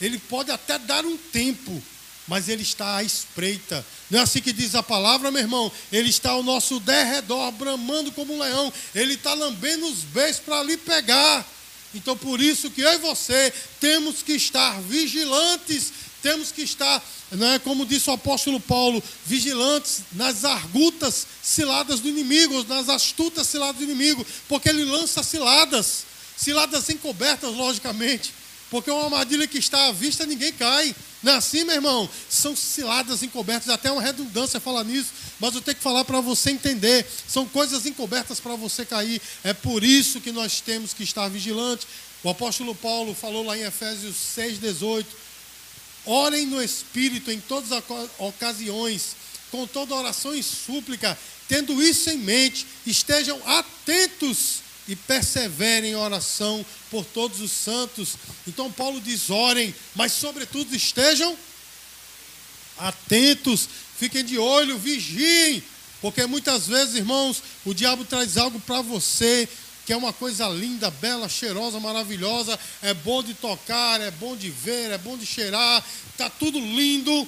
Ele 0.00 0.18
pode 0.18 0.50
até 0.50 0.78
dar 0.78 1.04
um 1.04 1.16
tempo, 1.16 1.82
mas 2.26 2.48
ele 2.48 2.62
está 2.62 2.96
à 2.96 3.02
espreita. 3.02 3.84
Não 4.10 4.20
é 4.20 4.22
assim 4.22 4.40
que 4.40 4.52
diz 4.52 4.74
a 4.74 4.82
palavra, 4.82 5.30
meu 5.30 5.40
irmão? 5.40 5.70
Ele 5.90 6.08
está 6.08 6.30
ao 6.30 6.42
nosso 6.42 6.78
derredor, 6.80 7.50
bramando 7.52 8.12
como 8.12 8.34
um 8.34 8.40
leão. 8.40 8.72
Ele 8.94 9.14
está 9.14 9.34
lambendo 9.34 9.86
os 9.86 9.98
beijos 10.04 10.40
para 10.40 10.62
lhe 10.62 10.76
pegar. 10.76 11.46
Então, 11.94 12.16
por 12.16 12.40
isso 12.40 12.70
que 12.70 12.80
eu 12.80 12.92
e 12.92 12.98
você 12.98 13.52
temos 13.80 14.22
que 14.22 14.32
estar 14.32 14.80
vigilantes, 14.82 15.92
temos 16.22 16.52
que 16.52 16.62
estar, 16.62 17.04
né, 17.32 17.58
como 17.58 17.84
disse 17.84 18.08
o 18.08 18.14
apóstolo 18.14 18.60
Paulo, 18.60 19.02
vigilantes 19.26 20.02
nas 20.12 20.44
argutas 20.44 21.26
ciladas 21.42 22.00
do 22.00 22.08
inimigo, 22.08 22.64
nas 22.64 22.88
astutas 22.88 23.48
ciladas 23.48 23.76
do 23.76 23.84
inimigo, 23.84 24.24
porque 24.48 24.68
ele 24.68 24.84
lança 24.84 25.22
ciladas, 25.22 26.04
ciladas 26.36 26.88
encobertas, 26.88 27.52
logicamente. 27.54 28.32
Porque 28.72 28.90
uma 28.90 29.04
armadilha 29.04 29.46
que 29.46 29.58
está 29.58 29.88
à 29.88 29.92
vista, 29.92 30.24
ninguém 30.24 30.50
cai. 30.50 30.96
Não 31.22 31.34
é 31.34 31.36
assim, 31.36 31.62
meu 31.62 31.74
irmão? 31.74 32.08
São 32.26 32.56
ciladas 32.56 33.22
encobertas, 33.22 33.68
até 33.68 33.92
uma 33.92 34.00
redundância 34.00 34.58
falar 34.58 34.82
nisso, 34.82 35.10
mas 35.38 35.54
eu 35.54 35.60
tenho 35.60 35.76
que 35.76 35.82
falar 35.82 36.06
para 36.06 36.22
você 36.22 36.52
entender. 36.52 37.06
São 37.28 37.46
coisas 37.46 37.84
encobertas 37.84 38.40
para 38.40 38.56
você 38.56 38.86
cair. 38.86 39.20
É 39.44 39.52
por 39.52 39.84
isso 39.84 40.22
que 40.22 40.32
nós 40.32 40.62
temos 40.62 40.94
que 40.94 41.02
estar 41.02 41.28
vigilantes. 41.28 41.86
O 42.24 42.30
apóstolo 42.30 42.74
Paulo 42.74 43.14
falou 43.14 43.44
lá 43.44 43.58
em 43.58 43.60
Efésios 43.60 44.16
6,18: 44.38 45.04
Orem 46.06 46.46
no 46.46 46.62
Espírito 46.62 47.30
em 47.30 47.40
todas 47.40 47.72
as 47.72 47.84
ocasiões, 48.18 49.16
com 49.50 49.66
toda 49.66 49.94
oração 49.94 50.34
e 50.34 50.42
súplica, 50.42 51.18
tendo 51.46 51.82
isso 51.82 52.08
em 52.08 52.16
mente, 52.16 52.66
estejam 52.86 53.38
atentos 53.46 54.61
e 54.88 54.96
perseverem 54.96 55.92
em 55.92 55.96
oração 55.96 56.64
por 56.90 57.04
todos 57.04 57.40
os 57.40 57.50
santos. 57.50 58.16
Então 58.46 58.70
Paulo 58.70 59.00
diz: 59.00 59.30
orem, 59.30 59.74
mas 59.94 60.12
sobretudo 60.12 60.74
estejam 60.74 61.36
atentos, 62.78 63.68
fiquem 63.98 64.24
de 64.24 64.38
olho, 64.38 64.78
vigiem, 64.78 65.62
porque 66.00 66.26
muitas 66.26 66.66
vezes, 66.66 66.96
irmãos, 66.96 67.42
o 67.64 67.72
diabo 67.72 68.04
traz 68.04 68.36
algo 68.36 68.58
para 68.60 68.82
você 68.82 69.48
que 69.84 69.92
é 69.92 69.96
uma 69.96 70.12
coisa 70.12 70.48
linda, 70.48 70.90
bela, 70.90 71.28
cheirosa, 71.28 71.80
maravilhosa, 71.80 72.58
é 72.82 72.94
bom 72.94 73.22
de 73.22 73.34
tocar, 73.34 74.00
é 74.00 74.10
bom 74.12 74.36
de 74.36 74.48
ver, 74.48 74.92
é 74.92 74.98
bom 74.98 75.16
de 75.16 75.26
cheirar, 75.26 75.84
está 76.10 76.30
tudo 76.30 76.58
lindo, 76.58 77.26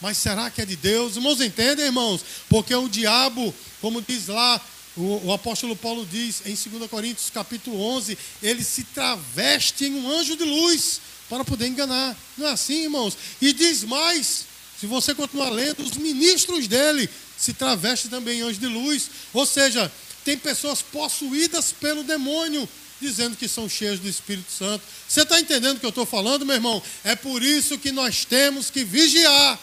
mas 0.00 0.18
será 0.18 0.50
que 0.50 0.60
é 0.60 0.66
de 0.66 0.76
Deus? 0.76 1.16
Irmãos, 1.16 1.40
entendem, 1.40 1.86
irmãos? 1.86 2.22
Porque 2.48 2.74
o 2.74 2.88
diabo, 2.88 3.54
como 3.80 4.02
diz 4.02 4.28
lá, 4.28 4.60
o, 4.98 5.26
o, 5.26 5.32
apóstolo 5.32 5.76
Paulo 5.76 6.04
diz 6.04 6.42
em 6.44 6.54
2 6.54 6.90
Coríntios 6.90 7.30
capítulo 7.30 7.80
11, 7.80 8.18
ele 8.42 8.64
se 8.64 8.82
traveste 8.82 9.84
em 9.84 9.94
um 9.94 10.10
anjo 10.10 10.36
de 10.36 10.44
luz 10.44 11.00
para 11.28 11.44
poder 11.44 11.68
enganar. 11.68 12.16
Não 12.36 12.48
é 12.48 12.50
assim, 12.50 12.82
irmãos? 12.82 13.16
E 13.40 13.52
diz 13.52 13.84
mais, 13.84 14.46
se 14.80 14.86
você 14.86 15.14
continuar 15.14 15.50
lendo, 15.50 15.84
os 15.84 15.96
ministros 15.96 16.66
dele 16.66 17.08
se 17.38 17.52
travestem 17.52 18.10
também 18.10 18.40
em 18.40 18.42
anjo 18.42 18.58
de 18.58 18.66
luz. 18.66 19.08
Ou 19.32 19.46
seja, 19.46 19.90
tem 20.24 20.36
pessoas 20.36 20.82
possuídas 20.82 21.72
pelo 21.72 22.02
demônio, 22.02 22.68
dizendo 23.00 23.36
que 23.36 23.46
são 23.46 23.68
cheias 23.68 24.00
do 24.00 24.08
Espírito 24.08 24.50
Santo. 24.50 24.82
Você 25.08 25.22
está 25.22 25.38
entendendo 25.38 25.76
o 25.76 25.80
que 25.80 25.86
eu 25.86 25.90
estou 25.90 26.06
falando, 26.06 26.44
meu 26.44 26.56
irmão? 26.56 26.82
É 27.04 27.14
por 27.14 27.40
isso 27.40 27.78
que 27.78 27.92
nós 27.92 28.24
temos 28.24 28.68
que 28.68 28.82
vigiar. 28.82 29.58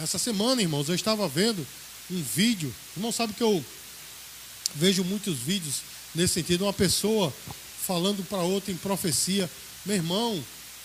Essa 0.00 0.18
semana, 0.18 0.62
irmãos, 0.62 0.88
eu 0.88 0.94
estava 0.94 1.28
vendo 1.28 1.66
um 2.10 2.22
vídeo. 2.22 2.74
Irmão, 2.96 3.12
sabe 3.12 3.34
que 3.34 3.42
eu 3.42 3.64
vejo 4.74 5.04
muitos 5.04 5.38
vídeos 5.38 5.82
nesse 6.14 6.34
sentido. 6.34 6.64
Uma 6.64 6.72
pessoa 6.72 7.32
falando 7.82 8.24
para 8.28 8.38
outra 8.38 8.72
em 8.72 8.76
profecia. 8.76 9.50
Meu 9.84 9.96
irmão, 9.96 10.42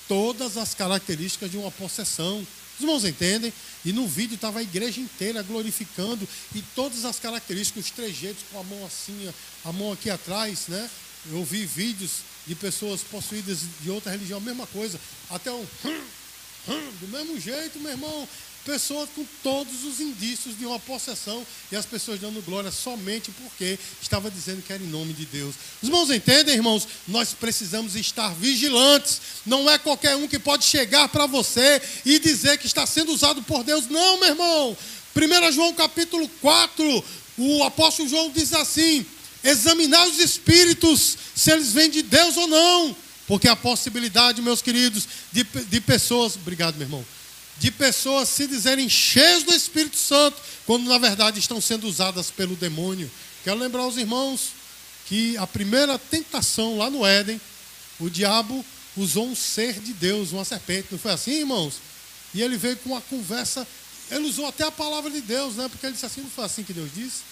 todas 0.07 0.57
as 0.57 0.73
características 0.73 1.51
de 1.51 1.57
uma 1.57 1.71
possessão. 1.71 2.45
Os 2.75 2.81
irmãos 2.81 3.05
entendem? 3.05 3.53
E 3.85 3.93
no 3.93 4.07
vídeo 4.07 4.35
estava 4.35 4.59
a 4.59 4.63
igreja 4.63 4.99
inteira 4.99 5.41
glorificando 5.43 6.27
e 6.55 6.61
todas 6.75 7.05
as 7.05 7.19
características, 7.19 7.85
os 7.85 7.91
trejeitos 7.91 8.43
com 8.51 8.59
a 8.59 8.63
mão 8.63 8.85
assim, 8.85 9.31
a 9.63 9.71
mão 9.71 9.91
aqui 9.91 10.09
atrás, 10.09 10.67
né? 10.67 10.89
Eu 11.31 11.43
vi 11.43 11.65
vídeos 11.65 12.23
de 12.47 12.55
pessoas 12.55 13.01
possuídas 13.01 13.59
de 13.81 13.89
outra 13.89 14.11
religião, 14.11 14.37
a 14.37 14.41
mesma 14.41 14.65
coisa. 14.67 14.99
Até 15.29 15.51
um 15.51 15.61
hum, 15.85 16.01
hum, 16.67 16.91
do 17.01 17.07
mesmo 17.09 17.39
jeito, 17.39 17.79
meu 17.79 17.91
irmão. 17.91 18.27
Pessoas 18.69 19.09
com 19.15 19.25
todos 19.41 19.83
os 19.83 19.99
indícios 19.99 20.55
de 20.55 20.63
uma 20.63 20.79
possessão 20.79 21.43
e 21.71 21.75
as 21.75 21.87
pessoas 21.87 22.19
dando 22.19 22.39
glória 22.45 22.71
somente 22.71 23.31
porque 23.31 23.79
estava 23.99 24.29
dizendo 24.29 24.61
que 24.61 24.71
era 24.71 24.83
em 24.83 24.85
nome 24.85 25.11
de 25.11 25.25
Deus. 25.25 25.55
Os 25.81 25.89
irmãos 25.89 26.11
entendem, 26.11 26.53
irmãos? 26.53 26.87
Nós 27.07 27.33
precisamos 27.33 27.95
estar 27.95 28.31
vigilantes. 28.35 29.21
Não 29.43 29.67
é 29.67 29.79
qualquer 29.79 30.15
um 30.15 30.27
que 30.27 30.37
pode 30.37 30.65
chegar 30.65 31.09
para 31.09 31.25
você 31.25 31.81
e 32.05 32.19
dizer 32.19 32.59
que 32.59 32.67
está 32.67 32.85
sendo 32.85 33.11
usado 33.11 33.41
por 33.41 33.63
Deus. 33.63 33.87
Não, 33.89 34.19
meu 34.19 34.29
irmão. 34.29 34.77
1 35.15 35.51
João 35.51 35.73
capítulo 35.73 36.29
4, 36.39 37.05
o 37.39 37.63
apóstolo 37.63 38.07
João 38.07 38.29
diz 38.29 38.53
assim: 38.53 39.03
examinar 39.43 40.07
os 40.07 40.19
espíritos, 40.19 41.17
se 41.33 41.49
eles 41.51 41.73
vêm 41.73 41.89
de 41.89 42.03
Deus 42.03 42.37
ou 42.37 42.47
não. 42.47 42.95
Porque 43.25 43.47
a 43.47 43.55
possibilidade, 43.55 44.43
meus 44.43 44.61
queridos, 44.61 45.07
de, 45.31 45.43
de 45.43 45.81
pessoas. 45.81 46.35
Obrigado, 46.35 46.75
meu 46.75 46.85
irmão 46.85 47.18
de 47.59 47.69
pessoas 47.71 48.29
se 48.29 48.47
dizerem 48.47 48.87
cheias 48.89 49.43
do 49.43 49.53
Espírito 49.53 49.97
Santo, 49.97 50.41
quando 50.65 50.87
na 50.87 50.97
verdade 50.97 51.39
estão 51.39 51.59
sendo 51.59 51.87
usadas 51.87 52.31
pelo 52.31 52.55
demônio. 52.55 53.11
Quero 53.43 53.59
lembrar 53.59 53.85
os 53.85 53.97
irmãos 53.97 54.51
que 55.05 55.35
a 55.37 55.45
primeira 55.45 55.97
tentação 55.99 56.77
lá 56.77 56.89
no 56.89 57.05
Éden, 57.05 57.39
o 57.99 58.09
diabo 58.09 58.65
usou 58.95 59.27
um 59.27 59.35
ser 59.35 59.79
de 59.79 59.93
Deus, 59.93 60.31
uma 60.31 60.45
serpente. 60.45 60.87
Não 60.91 60.99
foi 60.99 61.11
assim, 61.11 61.39
irmãos? 61.39 61.75
E 62.33 62.41
ele 62.41 62.57
veio 62.57 62.77
com 62.77 62.91
uma 62.91 63.01
conversa, 63.01 63.67
ele 64.09 64.27
usou 64.27 64.47
até 64.47 64.63
a 64.63 64.71
palavra 64.71 65.09
de 65.11 65.19
Deus, 65.19 65.55
né? 65.55 65.67
Porque 65.67 65.85
ele 65.85 65.93
disse 65.93 66.05
assim, 66.05 66.21
não 66.21 66.29
foi 66.29 66.45
assim 66.45 66.63
que 66.63 66.73
Deus 66.73 66.89
disse? 66.93 67.28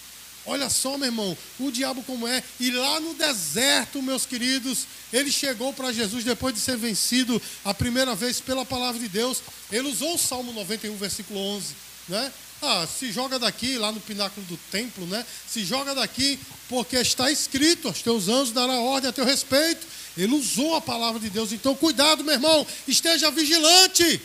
Olha 0.48 0.70
só, 0.70 0.96
meu 0.96 1.08
irmão, 1.08 1.36
o 1.60 1.70
diabo 1.70 2.02
como 2.04 2.26
é. 2.26 2.42
E 2.58 2.70
lá 2.70 2.98
no 3.00 3.12
deserto, 3.12 4.00
meus 4.00 4.24
queridos, 4.24 4.86
ele 5.12 5.30
chegou 5.30 5.74
para 5.74 5.92
Jesus 5.92 6.24
depois 6.24 6.54
de 6.54 6.60
ser 6.60 6.78
vencido 6.78 7.40
a 7.62 7.74
primeira 7.74 8.14
vez 8.14 8.40
pela 8.40 8.64
palavra 8.64 8.98
de 8.98 9.08
Deus. 9.08 9.42
Ele 9.70 9.88
usou 9.88 10.14
o 10.14 10.18
Salmo 10.18 10.50
91, 10.54 10.96
versículo 10.96 11.38
11, 11.38 11.74
né? 12.08 12.32
Ah, 12.62 12.86
se 12.86 13.12
joga 13.12 13.38
daqui, 13.38 13.76
lá 13.76 13.92
no 13.92 14.00
pináculo 14.00 14.44
do 14.46 14.56
templo, 14.72 15.06
né? 15.06 15.24
Se 15.46 15.64
joga 15.64 15.94
daqui, 15.94 16.38
porque 16.66 16.96
está 16.96 17.30
escrito: 17.30 17.86
aos 17.86 18.00
teus 18.00 18.26
anjos 18.26 18.50
dará 18.50 18.80
ordem 18.80 19.10
a 19.10 19.12
teu 19.12 19.26
respeito. 19.26 19.86
Ele 20.16 20.34
usou 20.34 20.74
a 20.74 20.80
palavra 20.80 21.20
de 21.20 21.28
Deus. 21.28 21.52
Então, 21.52 21.76
cuidado, 21.76 22.24
meu 22.24 22.34
irmão, 22.34 22.66
esteja 22.88 23.30
vigilante. 23.30 24.20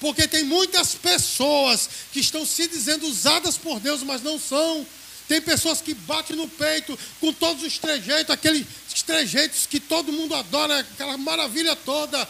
Porque 0.00 0.26
tem 0.26 0.44
muitas 0.44 0.94
pessoas 0.94 1.88
que 2.12 2.20
estão 2.20 2.44
se 2.44 2.66
dizendo 2.66 3.06
usadas 3.06 3.56
por 3.56 3.78
Deus, 3.78 4.02
mas 4.02 4.20
não 4.20 4.38
são. 4.38 4.84
Tem 5.30 5.40
pessoas 5.40 5.80
que 5.80 5.94
batem 5.94 6.34
no 6.34 6.48
peito 6.48 6.98
com 7.20 7.32
todos 7.32 7.62
os 7.62 7.78
trejeitos, 7.78 8.34
aqueles 8.34 8.66
trejeitos 9.06 9.64
que 9.64 9.78
todo 9.78 10.12
mundo 10.12 10.34
adora, 10.34 10.80
aquela 10.80 11.16
maravilha 11.16 11.76
toda, 11.76 12.28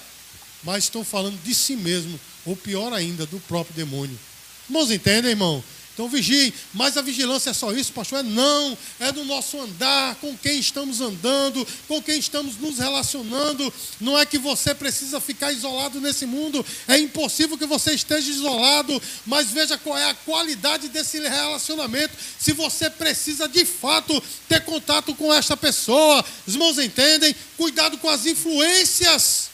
mas 0.62 0.84
estão 0.84 1.02
falando 1.02 1.42
de 1.42 1.54
si 1.54 1.76
mesmo, 1.76 2.20
ou 2.44 2.54
pior 2.54 2.92
ainda, 2.92 3.24
do 3.24 3.40
próprio 3.40 3.74
demônio. 3.74 4.20
Irmãos, 4.68 4.90
entendem, 4.90 5.30
irmão? 5.30 5.64
Então 6.00 6.08
vigiem, 6.08 6.50
mas 6.72 6.96
a 6.96 7.02
vigilância 7.02 7.50
é 7.50 7.52
só 7.52 7.72
isso, 7.72 7.92
pastor? 7.92 8.20
É 8.20 8.22
não, 8.22 8.78
é 8.98 9.12
do 9.12 9.22
nosso 9.22 9.60
andar, 9.60 10.14
com 10.14 10.34
quem 10.34 10.58
estamos 10.58 11.02
andando, 11.02 11.66
com 11.86 12.00
quem 12.00 12.18
estamos 12.18 12.56
nos 12.56 12.78
relacionando. 12.78 13.70
Não 14.00 14.18
é 14.18 14.24
que 14.24 14.38
você 14.38 14.74
precisa 14.74 15.20
ficar 15.20 15.52
isolado 15.52 16.00
nesse 16.00 16.24
mundo, 16.24 16.64
é 16.88 16.96
impossível 16.96 17.58
que 17.58 17.66
você 17.66 17.92
esteja 17.92 18.30
isolado, 18.30 19.02
mas 19.26 19.50
veja 19.50 19.76
qual 19.76 19.98
é 19.98 20.08
a 20.08 20.14
qualidade 20.14 20.88
desse 20.88 21.20
relacionamento. 21.20 22.16
Se 22.38 22.54
você 22.54 22.88
precisa 22.88 23.46
de 23.46 23.66
fato 23.66 24.22
ter 24.48 24.64
contato 24.64 25.14
com 25.14 25.30
esta 25.30 25.54
pessoa, 25.54 26.24
os 26.46 26.54
irmãos 26.54 26.78
entendem? 26.78 27.36
Cuidado 27.58 27.98
com 27.98 28.08
as 28.08 28.24
influências, 28.24 29.50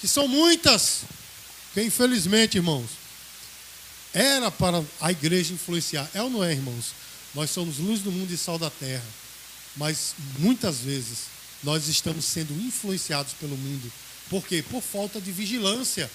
que 0.00 0.08
são 0.08 0.26
muitas, 0.26 1.00
que 1.74 1.82
infelizmente, 1.82 2.56
irmãos, 2.56 3.05
era 4.16 4.50
para 4.50 4.82
a 4.98 5.12
igreja 5.12 5.52
influenciar. 5.52 6.08
É 6.14 6.22
ou 6.22 6.30
não 6.30 6.42
é, 6.42 6.50
irmãos? 6.50 6.92
Nós 7.34 7.50
somos 7.50 7.76
luz 7.76 8.00
do 8.00 8.10
mundo 8.10 8.32
e 8.32 8.36
sal 8.38 8.58
da 8.58 8.70
terra. 8.70 9.04
Mas 9.76 10.14
muitas 10.38 10.78
vezes 10.78 11.24
nós 11.62 11.86
estamos 11.86 12.24
sendo 12.24 12.54
influenciados 12.54 13.34
pelo 13.34 13.54
mundo. 13.58 13.92
Por 14.30 14.42
quê? 14.46 14.64
Por 14.70 14.82
falta 14.82 15.20
de 15.20 15.30
vigilância. 15.30 16.10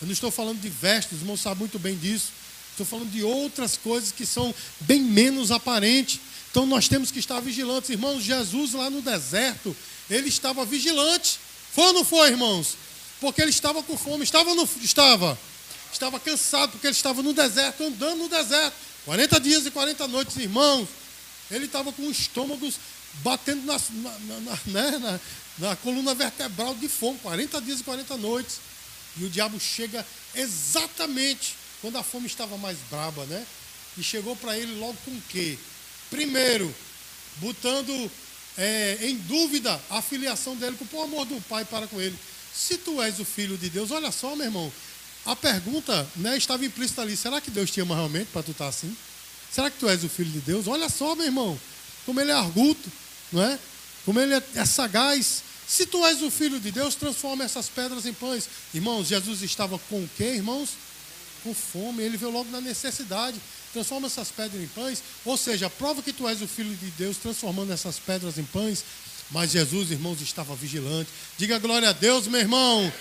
Eu 0.00 0.06
não 0.08 0.12
estou 0.12 0.32
falando 0.32 0.60
de 0.60 0.68
vestes, 0.68 1.12
os 1.12 1.20
irmãos 1.20 1.40
sabem 1.40 1.60
muito 1.60 1.78
bem 1.78 1.96
disso. 1.96 2.32
Estou 2.72 2.84
falando 2.84 3.12
de 3.12 3.22
outras 3.22 3.76
coisas 3.76 4.10
que 4.10 4.26
são 4.26 4.52
bem 4.80 5.00
menos 5.00 5.52
aparentes. 5.52 6.18
Então 6.50 6.66
nós 6.66 6.88
temos 6.88 7.12
que 7.12 7.20
estar 7.20 7.38
vigilantes. 7.38 7.88
Irmãos, 7.88 8.24
Jesus 8.24 8.72
lá 8.72 8.90
no 8.90 9.00
deserto, 9.00 9.76
ele 10.10 10.28
estava 10.28 10.64
vigilante. 10.64 11.38
Foi 11.72 11.84
ou 11.84 11.92
não 11.92 12.04
foi, 12.04 12.30
irmãos? 12.30 12.76
Porque 13.20 13.40
ele 13.40 13.50
estava 13.50 13.80
com 13.80 13.96
fome. 13.96 14.24
Estava 14.24 14.50
ou 14.50 14.56
não 14.56 14.68
estava? 14.82 15.38
Estava 15.94 16.20
cansado, 16.20 16.72
porque 16.72 16.86
ele 16.86 16.96
estava 16.96 17.22
no 17.22 17.32
deserto, 17.32 17.82
andando 17.82 18.18
no 18.18 18.28
deserto. 18.28 18.74
40 19.04 19.40
dias 19.40 19.66
e 19.66 19.70
40 19.70 20.08
noites, 20.08 20.36
irmãos. 20.36 20.88
Ele 21.50 21.66
estava 21.66 21.92
com 21.92 22.02
o 22.02 22.10
estômago 22.10 22.72
batendo 23.22 23.64
na, 23.64 23.78
na, 23.78 24.40
na, 24.40 24.58
né, 24.66 24.98
na, 24.98 25.20
na 25.58 25.76
coluna 25.76 26.14
vertebral 26.14 26.74
de 26.74 26.88
fome, 26.88 27.18
40 27.18 27.60
dias 27.60 27.80
e 27.80 27.84
40 27.84 28.16
noites. 28.16 28.60
E 29.16 29.24
o 29.24 29.30
diabo 29.30 29.60
chega 29.60 30.04
exatamente 30.34 31.54
quando 31.80 31.96
a 31.96 32.02
fome 32.02 32.26
estava 32.26 32.56
mais 32.56 32.78
braba, 32.90 33.24
né? 33.26 33.46
E 33.96 34.02
chegou 34.02 34.34
para 34.34 34.58
ele 34.58 34.74
logo 34.80 34.96
com 35.04 35.12
o 35.12 35.22
quê? 35.28 35.56
Primeiro, 36.10 36.74
botando 37.36 38.10
é, 38.56 38.98
em 39.02 39.16
dúvida 39.16 39.80
a 39.90 40.02
filiação 40.02 40.56
dele, 40.56 40.76
com 40.76 40.96
o 40.96 41.02
amor 41.02 41.26
do 41.26 41.40
pai 41.42 41.64
para 41.64 41.86
com 41.86 42.00
ele. 42.00 42.18
Se 42.52 42.78
tu 42.78 43.02
és 43.02 43.20
o 43.20 43.24
filho 43.24 43.58
de 43.58 43.68
Deus, 43.68 43.90
olha 43.90 44.10
só, 44.10 44.34
meu 44.34 44.46
irmão, 44.46 44.72
a 45.26 45.34
pergunta 45.34 46.06
né, 46.16 46.36
estava 46.36 46.64
implícita 46.64 47.02
ali: 47.02 47.16
será 47.16 47.40
que 47.40 47.50
Deus 47.50 47.70
te 47.70 47.80
ama 47.80 47.94
realmente 47.94 48.28
para 48.32 48.42
tu 48.42 48.50
estar 48.50 48.64
tá 48.64 48.70
assim? 48.70 48.94
Será 49.50 49.70
que 49.70 49.78
tu 49.78 49.88
és 49.88 50.02
o 50.04 50.08
filho 50.08 50.30
de 50.30 50.40
Deus? 50.40 50.66
Olha 50.66 50.88
só, 50.88 51.14
meu 51.14 51.26
irmão, 51.26 51.58
como 52.04 52.20
ele 52.20 52.30
é 52.30 52.34
arguto, 52.34 52.90
não 53.32 53.42
é? 53.42 53.58
Como 54.04 54.20
ele 54.20 54.34
é, 54.34 54.42
é 54.56 54.64
sagaz. 54.64 55.42
Se 55.66 55.86
tu 55.86 56.04
és 56.04 56.22
o 56.22 56.30
filho 56.30 56.60
de 56.60 56.70
Deus, 56.70 56.94
transforma 56.94 57.44
essas 57.44 57.68
pedras 57.68 58.04
em 58.04 58.12
pães. 58.12 58.48
Irmãos, 58.74 59.06
Jesus 59.06 59.42
estava 59.42 59.78
com 59.78 60.02
o 60.02 60.10
quê, 60.16 60.34
irmãos? 60.34 60.70
Com 61.42 61.54
fome. 61.54 62.02
Ele 62.02 62.16
veio 62.16 62.30
logo 62.30 62.50
na 62.50 62.60
necessidade. 62.60 63.40
Transforma 63.72 64.08
essas 64.08 64.30
pedras 64.30 64.62
em 64.62 64.66
pães. 64.66 65.02
Ou 65.24 65.36
seja, 65.36 65.70
prova 65.70 66.02
que 66.02 66.12
tu 66.12 66.28
és 66.28 66.42
o 66.42 66.48
filho 66.48 66.74
de 66.76 66.90
Deus, 66.90 67.16
transformando 67.16 67.72
essas 67.72 67.98
pedras 67.98 68.36
em 68.36 68.44
pães. 68.44 68.84
Mas 69.30 69.52
Jesus, 69.52 69.90
irmãos, 69.90 70.20
estava 70.20 70.54
vigilante. 70.54 71.08
Diga 71.38 71.58
glória 71.58 71.88
a 71.88 71.92
Deus, 71.92 72.26
meu 72.26 72.40
irmão. 72.40 72.92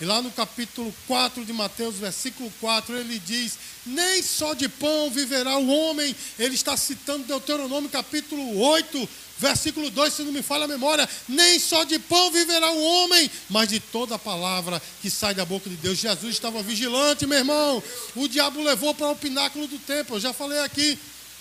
E 0.00 0.04
lá 0.04 0.20
no 0.20 0.30
capítulo 0.30 0.94
4 1.06 1.44
de 1.44 1.52
Mateus, 1.54 1.96
versículo 1.96 2.52
4, 2.60 2.96
ele 2.98 3.18
diz: 3.18 3.58
Nem 3.86 4.22
só 4.22 4.52
de 4.52 4.68
pão 4.68 5.10
viverá 5.10 5.56
o 5.56 5.68
homem. 5.68 6.14
Ele 6.38 6.54
está 6.54 6.76
citando 6.76 7.24
Deuteronômio 7.24 7.88
capítulo 7.88 8.58
8, 8.58 9.08
versículo 9.38 9.88
2, 9.88 10.12
se 10.12 10.22
não 10.22 10.32
me 10.32 10.42
falha 10.42 10.66
a 10.66 10.68
memória: 10.68 11.08
Nem 11.26 11.58
só 11.58 11.82
de 11.84 11.98
pão 11.98 12.30
viverá 12.30 12.70
o 12.70 12.82
homem, 12.82 13.30
mas 13.48 13.68
de 13.68 13.80
toda 13.80 14.16
a 14.16 14.18
palavra 14.18 14.82
que 15.00 15.08
sai 15.08 15.34
da 15.34 15.46
boca 15.46 15.70
de 15.70 15.76
Deus. 15.76 15.98
Jesus 15.98 16.34
estava 16.34 16.62
vigilante, 16.62 17.26
meu 17.26 17.38
irmão. 17.38 17.82
O 18.14 18.28
diabo 18.28 18.62
levou 18.62 18.94
para 18.94 19.08
o 19.08 19.16
pináculo 19.16 19.66
do 19.66 19.78
templo, 19.78 20.16
eu 20.16 20.20
já 20.20 20.34
falei 20.34 20.58
aqui. 20.60 20.98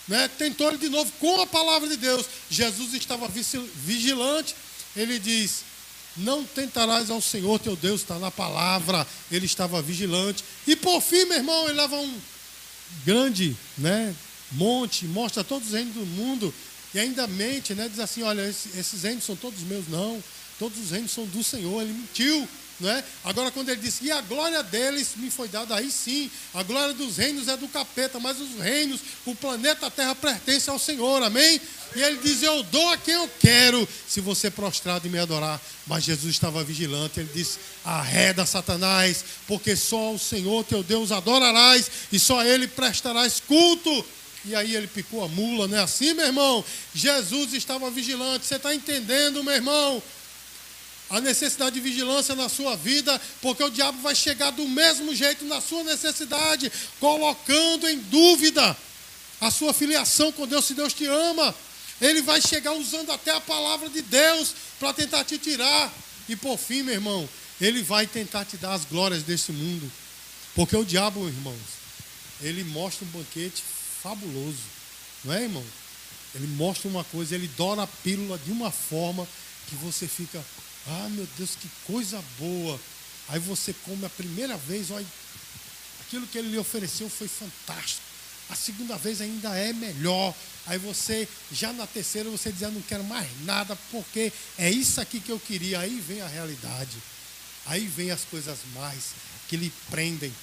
Né? 0.08 0.30
Tentou 0.38 0.70
ele 0.70 0.78
de 0.78 0.88
novo 0.88 1.12
com 1.20 1.42
a 1.42 1.48
palavra 1.48 1.90
de 1.90 1.98
Deus. 1.98 2.26
Jesus 2.50 2.94
estava 2.94 3.28
vigilante. 3.28 4.56
Ele 4.96 5.20
diz: 5.20 5.75
Não 6.18 6.44
tentarás 6.44 7.10
ao 7.10 7.22
Senhor 7.22 7.60
teu 7.60 7.76
Deus, 7.76 8.02
está 8.02 8.18
na 8.18 8.32
palavra. 8.32 9.06
Ele 9.32 9.46
estava 9.46 9.82
vigilante. 9.82 10.44
E 10.66 10.76
por 10.76 11.02
fim, 11.02 11.26
meu 11.26 11.38
irmão, 11.38 11.66
ele 11.68 11.78
leva 11.78 11.96
um 11.98 12.22
grande 13.06 13.56
né, 13.78 14.16
monte, 14.52 15.06
mostra 15.06 15.44
todos 15.44 15.68
os 15.68 15.74
reinos 15.74 15.94
do 15.94 16.06
mundo. 16.06 16.54
E 16.94 17.00
ainda 17.00 17.28
mente, 17.28 17.74
né, 17.74 17.90
diz 17.90 18.00
assim: 18.00 18.24
Olha, 18.24 18.42
esses 18.48 19.04
reinos 19.04 19.26
são 19.26 19.36
todos 19.36 19.60
meus. 19.62 19.88
Não, 19.88 20.24
todos 20.58 20.80
os 20.80 20.92
reinos 20.92 21.12
são 21.12 21.26
do 21.26 21.44
Senhor. 21.44 21.82
Ele 21.82 21.94
mentiu. 21.94 22.48
É? 22.84 23.04
Agora, 23.24 23.52
quando 23.52 23.70
ele 23.70 23.80
disse, 23.80 24.04
e 24.04 24.12
a 24.12 24.20
glória 24.20 24.62
deles 24.62 25.12
me 25.16 25.32
foi 25.32 25.48
dada, 25.48 25.78
aí 25.78 25.90
sim, 25.90 26.30
a 26.54 26.62
glória 26.62 26.94
dos 26.94 27.16
reinos 27.16 27.48
é 27.48 27.56
do 27.56 27.70
capeta, 27.70 28.20
mas 28.20 28.38
os 28.42 28.60
reinos, 28.60 29.00
o 29.26 29.34
planeta 29.34 29.90
Terra 29.90 30.14
pertence 30.14 30.70
ao 30.70 30.78
Senhor, 30.78 31.24
amém? 31.24 31.62
E 31.96 32.04
ele 32.04 32.18
diz: 32.22 32.44
Eu 32.44 32.62
dou 32.64 32.90
a 32.90 32.98
quem 32.98 33.14
eu 33.14 33.30
quero, 33.40 33.88
se 34.08 34.20
você 34.20 34.52
prostrado 34.52 35.08
e 35.08 35.10
me 35.10 35.18
adorar. 35.18 35.62
Mas 35.88 36.04
Jesus 36.04 36.34
estava 36.34 36.64
vigilante, 36.66 37.22
ele 37.22 37.30
disse: 37.34 37.58
Arreda 37.86 38.46
Satanás, 38.46 39.24
porque 39.48 39.76
só 39.78 40.14
o 40.14 40.20
Senhor 40.20 40.66
teu 40.66 40.84
Deus 40.84 41.14
adorarás, 41.14 41.90
e 42.12 42.20
só 42.20 42.40
a 42.42 42.46
Ele 42.46 42.68
prestarás 42.68 43.40
culto. 43.40 44.06
E 44.48 44.54
aí 44.54 44.76
ele 44.76 44.86
picou 44.86 45.24
a 45.24 45.28
mula, 45.28 45.68
não 45.68 45.76
é 45.76 45.82
assim, 45.82 46.14
meu 46.14 46.26
irmão? 46.26 46.64
Jesus 46.94 47.52
estava 47.54 47.90
vigilante, 47.90 48.46
você 48.46 48.58
está 48.58 48.76
entendendo, 48.76 49.44
meu 49.44 49.56
irmão? 49.56 50.04
A 51.10 51.22
necessidade 51.22 51.76
de 51.76 51.82
vigilância 51.82 52.36
na 52.36 52.50
sua 52.50 52.76
vida, 52.76 53.20
porque 53.42 53.64
o 53.64 53.70
diabo 53.70 54.02
vai 54.02 54.16
chegar 54.16 54.52
do 54.52 54.68
mesmo 54.68 55.14
jeito 55.14 55.46
na 55.46 55.62
sua 55.62 55.84
necessidade, 55.84 56.72
colocando 57.00 57.88
em 57.88 58.00
dúvida 58.00 58.76
a 59.40 59.52
sua 59.52 59.74
filiação 59.74 60.32
com 60.32 60.48
Deus, 60.48 60.66
se 60.66 60.74
Deus 60.74 60.94
te 60.94 61.06
ama. 61.06 61.54
Ele 62.02 62.22
vai 62.22 62.42
chegar 62.42 62.74
usando 62.74 63.12
até 63.12 63.32
a 63.32 63.40
palavra 63.40 63.90
de 63.90 64.02
Deus 64.02 64.54
para 64.80 64.94
tentar 64.94 65.24
te 65.24 65.38
tirar. 65.38 65.94
E 66.28 66.36
por 66.36 66.58
fim, 66.58 66.82
meu 66.82 66.94
irmão, 66.94 67.30
ele 67.62 67.82
vai 67.82 68.08
tentar 68.08 68.46
te 68.46 68.58
dar 68.58 68.74
as 68.74 68.86
glórias 68.86 69.24
desse 69.24 69.52
mundo. 69.52 69.90
Porque 70.54 70.76
o 70.76 70.84
diabo, 70.84 71.28
irmãos, 71.28 71.56
ele 72.42 72.64
mostra 72.64 73.06
um 73.06 73.10
banquete 73.10 73.64
fabuloso. 74.02 74.58
Não 75.24 75.34
é, 75.34 75.44
irmão? 75.44 75.64
Ele 76.34 76.48
mostra 76.48 76.90
uma 76.90 77.04
coisa, 77.06 77.36
ele 77.36 77.48
dora 77.56 77.84
a 77.84 77.88
pílula 77.88 78.38
de 78.38 78.52
uma 78.52 78.72
forma 78.72 79.28
que 79.68 79.76
você 79.76 80.08
fica, 80.08 80.44
ah, 80.88 81.08
meu 81.10 81.28
Deus, 81.38 81.56
que 81.56 81.70
coisa 81.86 82.24
boa. 82.38 82.80
Aí 83.30 83.40
você 83.40 83.74
come 83.86 84.06
a 84.06 84.10
primeira 84.10 84.56
vez, 84.56 84.92
olha, 84.92 85.06
aquilo 86.02 86.28
que 86.28 86.38
ele 86.38 86.50
lhe 86.50 86.58
ofereceu 86.58 87.10
foi 87.10 87.28
fantástico. 87.28 88.02
A 88.50 88.56
segunda 88.56 88.96
vez 88.98 89.22
ainda 89.22 89.56
é 89.58 89.74
melhor. 89.74 90.34
Aí 90.68 90.78
você, 90.78 91.28
já 91.52 91.74
na 91.74 91.88
terceira, 91.88 92.30
você 92.30 92.52
diz, 92.52 92.62
eu 92.62 92.72
não 92.72 92.82
quero 92.82 93.04
mais 93.04 93.28
nada, 93.44 93.76
porque 93.92 94.32
é 94.58 94.70
isso 94.70 95.02
aqui 95.02 95.20
que 95.20 95.32
eu 95.32 95.40
queria. 95.40 95.80
Aí 95.80 96.00
vem 96.00 96.22
a 96.22 96.28
realidade. 96.28 96.98
Aí 97.66 97.88
vem 97.88 98.12
as 98.12 98.24
coisas 98.24 98.60
mais 98.76 99.14
que 99.48 99.58
lhe 99.58 99.72
prendem. 99.90 100.34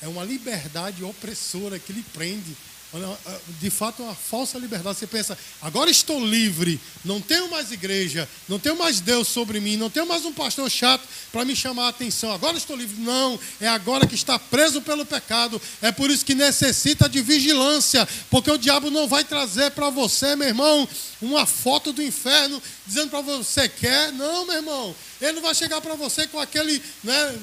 É 0.00 0.08
uma 0.08 0.24
liberdade 0.24 1.04
opressora 1.04 1.78
que 1.78 1.92
lhe 1.92 2.02
prende. 2.12 2.56
Ah, 2.94 3.38
de 3.58 3.70
fato, 3.70 4.02
é 4.02 4.04
uma 4.04 4.14
falsa 4.14 4.58
liberdade. 4.58 4.98
Você 4.98 5.06
pensa, 5.06 5.38
agora 5.62 5.90
estou 5.90 6.22
livre, 6.24 6.78
não 7.02 7.22
tenho 7.22 7.50
mais 7.50 7.72
igreja, 7.72 8.28
não 8.46 8.58
tenho 8.58 8.76
mais 8.76 9.00
Deus 9.00 9.28
sobre 9.28 9.60
mim, 9.60 9.76
não 9.76 9.88
tenho 9.88 10.06
mais 10.06 10.26
um 10.26 10.32
pastor 10.32 10.70
chato 10.70 11.02
para 11.32 11.42
me 11.42 11.56
chamar 11.56 11.86
a 11.86 11.88
atenção. 11.88 12.30
Agora 12.32 12.58
estou 12.58 12.76
livre. 12.76 13.00
Não, 13.00 13.40
é 13.60 13.66
agora 13.66 14.06
que 14.06 14.14
está 14.14 14.38
preso 14.38 14.82
pelo 14.82 15.06
pecado. 15.06 15.60
É 15.80 15.90
por 15.90 16.10
isso 16.10 16.24
que 16.24 16.34
necessita 16.34 17.08
de 17.08 17.22
vigilância, 17.22 18.06
porque 18.30 18.50
o 18.50 18.58
diabo 18.58 18.90
não 18.90 19.08
vai 19.08 19.24
trazer 19.24 19.70
para 19.70 19.88
você, 19.88 20.36
meu 20.36 20.48
irmão, 20.48 20.86
uma 21.22 21.46
foto 21.46 21.94
do 21.94 22.02
inferno 22.02 22.62
dizendo 22.86 23.08
para 23.08 23.22
você 23.22 23.70
quer. 23.70 24.12
Não, 24.12 24.44
meu 24.44 24.56
irmão. 24.56 24.94
Ele 25.18 25.32
não 25.32 25.42
vai 25.42 25.54
chegar 25.54 25.80
para 25.80 25.94
você 25.94 26.26
com 26.26 26.38
aquele, 26.38 26.82
né, 27.02 27.38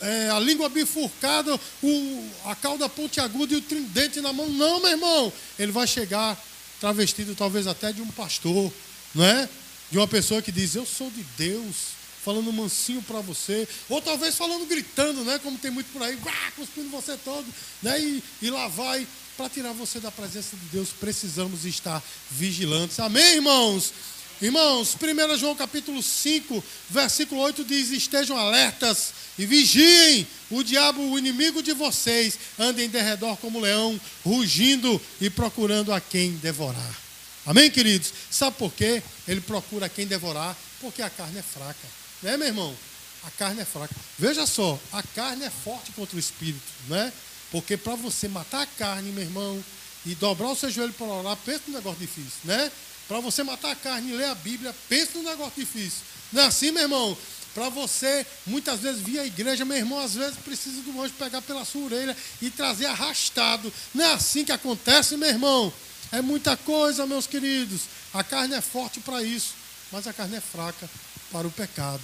é, 0.00 0.30
a 0.30 0.38
língua 0.38 0.68
bifurcada, 0.68 1.58
o, 1.82 2.30
a 2.44 2.54
cauda 2.54 2.88
pontiaguda 2.88 3.54
e 3.54 3.56
o 3.56 3.62
tridente 3.62 4.20
na 4.20 4.32
mão. 4.32 4.48
Não, 4.48 4.80
meu 4.80 4.90
irmão. 4.90 5.32
Ele 5.58 5.72
vai 5.72 5.86
chegar 5.86 6.38
travestido 6.80 7.34
talvez 7.34 7.66
até 7.66 7.92
de 7.92 8.02
um 8.02 8.08
pastor, 8.08 8.72
não 9.14 9.24
é? 9.24 9.48
De 9.90 9.98
uma 9.98 10.06
pessoa 10.08 10.42
que 10.42 10.52
diz: 10.52 10.74
Eu 10.74 10.84
sou 10.84 11.10
de 11.10 11.22
Deus, 11.36 11.76
falando 12.24 12.52
mansinho 12.52 13.02
para 13.02 13.20
você, 13.20 13.66
ou 13.88 14.02
talvez 14.02 14.34
falando 14.34 14.66
gritando, 14.66 15.24
né? 15.24 15.38
Como 15.38 15.58
tem 15.58 15.70
muito 15.70 15.90
por 15.92 16.02
aí, 16.02 16.18
cuspindo 16.56 16.90
você 16.90 17.16
todo, 17.16 17.46
né? 17.82 17.98
E, 18.00 18.22
e 18.42 18.50
lá 18.50 18.68
vai 18.68 19.06
para 19.36 19.50
tirar 19.50 19.72
você 19.72 20.00
da 20.00 20.10
presença 20.10 20.56
de 20.56 20.64
Deus. 20.66 20.90
Precisamos 20.90 21.64
estar 21.64 22.02
vigilantes. 22.30 22.98
Amém, 22.98 23.36
irmãos? 23.36 23.92
Irmãos, 24.40 24.94
1 24.94 25.38
João 25.38 25.54
capítulo 25.54 26.02
5, 26.02 26.62
versículo 26.90 27.40
8 27.40 27.64
diz: 27.64 27.90
Estejam 27.90 28.36
alertas 28.36 29.14
e 29.38 29.46
vigiem. 29.46 30.26
O 30.50 30.62
diabo, 30.62 31.00
o 31.00 31.18
inimigo 31.18 31.62
de 31.62 31.72
vocês, 31.72 32.38
anda 32.58 32.82
em 32.82 32.88
derredor 32.88 33.36
como 33.38 33.58
leão, 33.58 33.98
rugindo 34.22 35.00
e 35.22 35.30
procurando 35.30 35.90
a 35.90 36.00
quem 36.00 36.32
devorar. 36.32 36.94
Amém, 37.46 37.70
queridos? 37.70 38.12
Sabe 38.30 38.56
por 38.58 38.70
quê? 38.72 39.02
Ele 39.26 39.40
procura 39.40 39.88
quem 39.88 40.06
devorar? 40.06 40.54
Porque 40.80 41.00
a 41.00 41.08
carne 41.08 41.38
é 41.38 41.42
fraca. 41.42 41.88
Né, 42.22 42.36
meu 42.36 42.48
irmão? 42.48 42.76
A 43.24 43.30
carne 43.30 43.62
é 43.62 43.64
fraca. 43.64 43.94
Veja 44.18 44.46
só, 44.46 44.78
a 44.92 45.02
carne 45.02 45.44
é 45.44 45.50
forte 45.50 45.92
contra 45.92 46.14
o 46.14 46.20
espírito, 46.20 46.60
né? 46.88 47.10
Porque 47.50 47.76
para 47.76 47.94
você 47.94 48.28
matar 48.28 48.62
a 48.62 48.66
carne, 48.66 49.10
meu 49.12 49.24
irmão, 49.24 49.64
e 50.04 50.14
dobrar 50.14 50.48
o 50.48 50.56
seu 50.56 50.70
joelho 50.70 50.92
para 50.92 51.06
orar, 51.06 51.36
pensa 51.38 51.62
num 51.68 51.74
negócio 51.74 52.00
difícil, 52.00 52.40
né? 52.44 52.70
Para 53.08 53.20
você 53.20 53.42
matar 53.42 53.70
a 53.70 53.76
carne 53.76 54.12
e 54.12 54.16
ler 54.16 54.26
a 54.26 54.34
Bíblia, 54.34 54.74
pensa 54.88 55.12
num 55.14 55.22
negócio 55.22 55.54
difícil. 55.56 56.00
Não 56.32 56.42
é 56.42 56.46
assim, 56.46 56.72
meu 56.72 56.82
irmão? 56.82 57.16
Para 57.54 57.68
você, 57.70 58.26
muitas 58.46 58.80
vezes, 58.80 59.00
vir 59.00 59.18
à 59.18 59.26
igreja, 59.26 59.64
meu 59.64 59.76
irmão, 59.76 59.98
às 59.98 60.14
vezes 60.14 60.36
precisa 60.36 60.82
do 60.82 61.00
anjo 61.00 61.14
pegar 61.14 61.40
pela 61.40 61.64
sua 61.64 61.84
orelha 61.84 62.14
e 62.42 62.50
trazer 62.50 62.86
arrastado. 62.86 63.72
Não 63.94 64.04
é 64.04 64.12
assim 64.12 64.44
que 64.44 64.52
acontece, 64.52 65.16
meu 65.16 65.28
irmão? 65.28 65.72
É 66.12 66.20
muita 66.20 66.56
coisa, 66.56 67.06
meus 67.06 67.26
queridos. 67.26 67.82
A 68.12 68.22
carne 68.22 68.54
é 68.54 68.60
forte 68.60 69.00
para 69.00 69.22
isso, 69.22 69.54
mas 69.90 70.06
a 70.06 70.12
carne 70.12 70.36
é 70.36 70.40
fraca 70.40 70.88
para 71.32 71.46
o 71.46 71.50
pecado. 71.50 72.02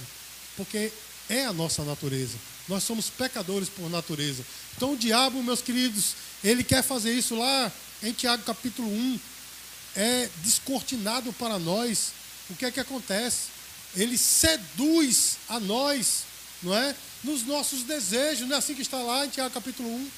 Porque 0.57 0.91
é 1.29 1.45
a 1.45 1.53
nossa 1.53 1.83
natureza. 1.83 2.37
Nós 2.67 2.83
somos 2.83 3.09
pecadores 3.09 3.69
por 3.69 3.89
natureza. 3.89 4.43
Então 4.75 4.93
o 4.93 4.97
diabo, 4.97 5.43
meus 5.43 5.61
queridos, 5.61 6.15
ele 6.43 6.63
quer 6.63 6.81
fazer 6.81 7.13
isso 7.13 7.35
lá 7.35 7.71
em 8.01 8.11
Tiago 8.11 8.43
capítulo 8.43 8.89
1, 8.89 9.19
é 9.95 10.29
descortinado 10.43 11.31
para 11.33 11.59
nós, 11.59 12.11
o 12.49 12.55
que 12.55 12.65
é 12.65 12.71
que 12.71 12.79
acontece? 12.79 13.47
Ele 13.95 14.17
seduz 14.17 15.37
a 15.47 15.59
nós, 15.59 16.23
não 16.61 16.75
é? 16.75 16.95
Nos 17.23 17.43
nossos 17.43 17.83
desejos, 17.83 18.47
não 18.47 18.55
é 18.55 18.59
assim 18.59 18.73
que 18.73 18.81
está 18.81 18.97
lá 18.97 19.25
em 19.25 19.29
Tiago 19.29 19.53
capítulo 19.53 19.89
1. 19.89 20.11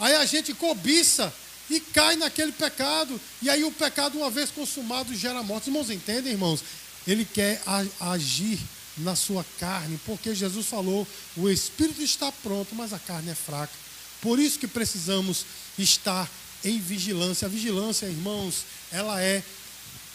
Aí 0.00 0.14
a 0.14 0.24
gente 0.24 0.54
cobiça 0.54 1.32
e 1.68 1.80
cai 1.80 2.16
naquele 2.16 2.52
pecado, 2.52 3.20
e 3.42 3.50
aí 3.50 3.62
o 3.64 3.70
pecado, 3.70 4.18
uma 4.18 4.30
vez 4.30 4.50
consumado, 4.50 5.14
gera 5.14 5.42
morte. 5.42 5.68
Irmãos, 5.68 5.90
entendem, 5.90 6.32
irmãos? 6.32 6.62
Ele 7.06 7.24
quer 7.24 7.60
agir 8.00 8.58
na 8.98 9.14
sua 9.14 9.44
carne, 9.58 10.00
porque 10.04 10.34
Jesus 10.34 10.66
falou: 10.66 11.06
o 11.36 11.48
espírito 11.48 12.02
está 12.02 12.32
pronto, 12.32 12.74
mas 12.74 12.92
a 12.92 12.98
carne 12.98 13.30
é 13.30 13.34
fraca. 13.34 13.72
Por 14.20 14.38
isso 14.38 14.58
que 14.58 14.66
precisamos 14.66 15.44
estar 15.78 16.28
em 16.64 16.78
vigilância. 16.78 17.46
A 17.46 17.48
vigilância, 17.48 18.06
irmãos, 18.06 18.64
ela 18.90 19.22
é 19.22 19.42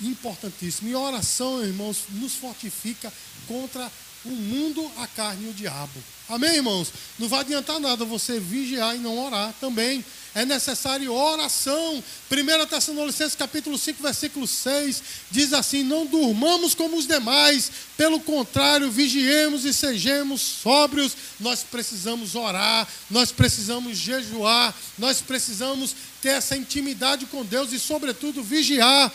importantíssima. 0.01 0.89
E 0.89 0.93
a 0.93 0.99
oração, 0.99 1.63
irmãos, 1.63 2.03
nos 2.09 2.35
fortifica 2.35 3.11
contra 3.47 3.91
o 4.25 4.29
mundo, 4.29 4.89
a 4.97 5.07
carne 5.07 5.47
e 5.47 5.49
o 5.49 5.53
diabo. 5.53 6.01
Amém, 6.29 6.55
irmãos? 6.55 6.91
Não 7.19 7.27
vai 7.27 7.41
adiantar 7.41 7.79
nada 7.79 8.05
você 8.05 8.39
vigiar 8.39 8.95
e 8.95 8.99
não 8.99 9.17
orar 9.25 9.53
também. 9.59 10.03
É 10.35 10.45
necessário 10.45 11.13
oração. 11.13 12.03
1 12.31 12.65
Tessalonicenses 12.65 13.35
capítulo 13.35 13.77
5, 13.77 14.01
versículo 14.01 14.47
6, 14.47 15.03
diz 15.29 15.53
assim: 15.53 15.83
Não 15.83 16.07
durmamos 16.07 16.73
como 16.73 16.97
os 16.97 17.05
demais, 17.05 17.71
pelo 17.95 18.19
contrário, 18.19 18.89
vigiemos 18.89 19.63
e 19.63 19.73
sejamos 19.73 20.41
sóbrios. 20.41 21.15
Nós 21.39 21.63
precisamos 21.63 22.33
orar, 22.33 22.87
nós 23.11 23.31
precisamos 23.31 23.97
jejuar, 23.97 24.73
nós 24.97 25.21
precisamos 25.21 25.95
ter 26.21 26.29
essa 26.29 26.57
intimidade 26.57 27.27
com 27.27 27.45
Deus 27.45 27.71
e, 27.71 27.79
sobretudo, 27.79 28.41
vigiar. 28.41 29.13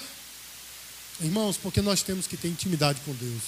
Irmãos, 1.21 1.57
porque 1.57 1.83
nós 1.83 2.01
temos 2.01 2.29
que 2.29 2.37
ter 2.37 2.47
intimidade 2.47 3.01
com 3.05 3.13
Deus. 3.13 3.43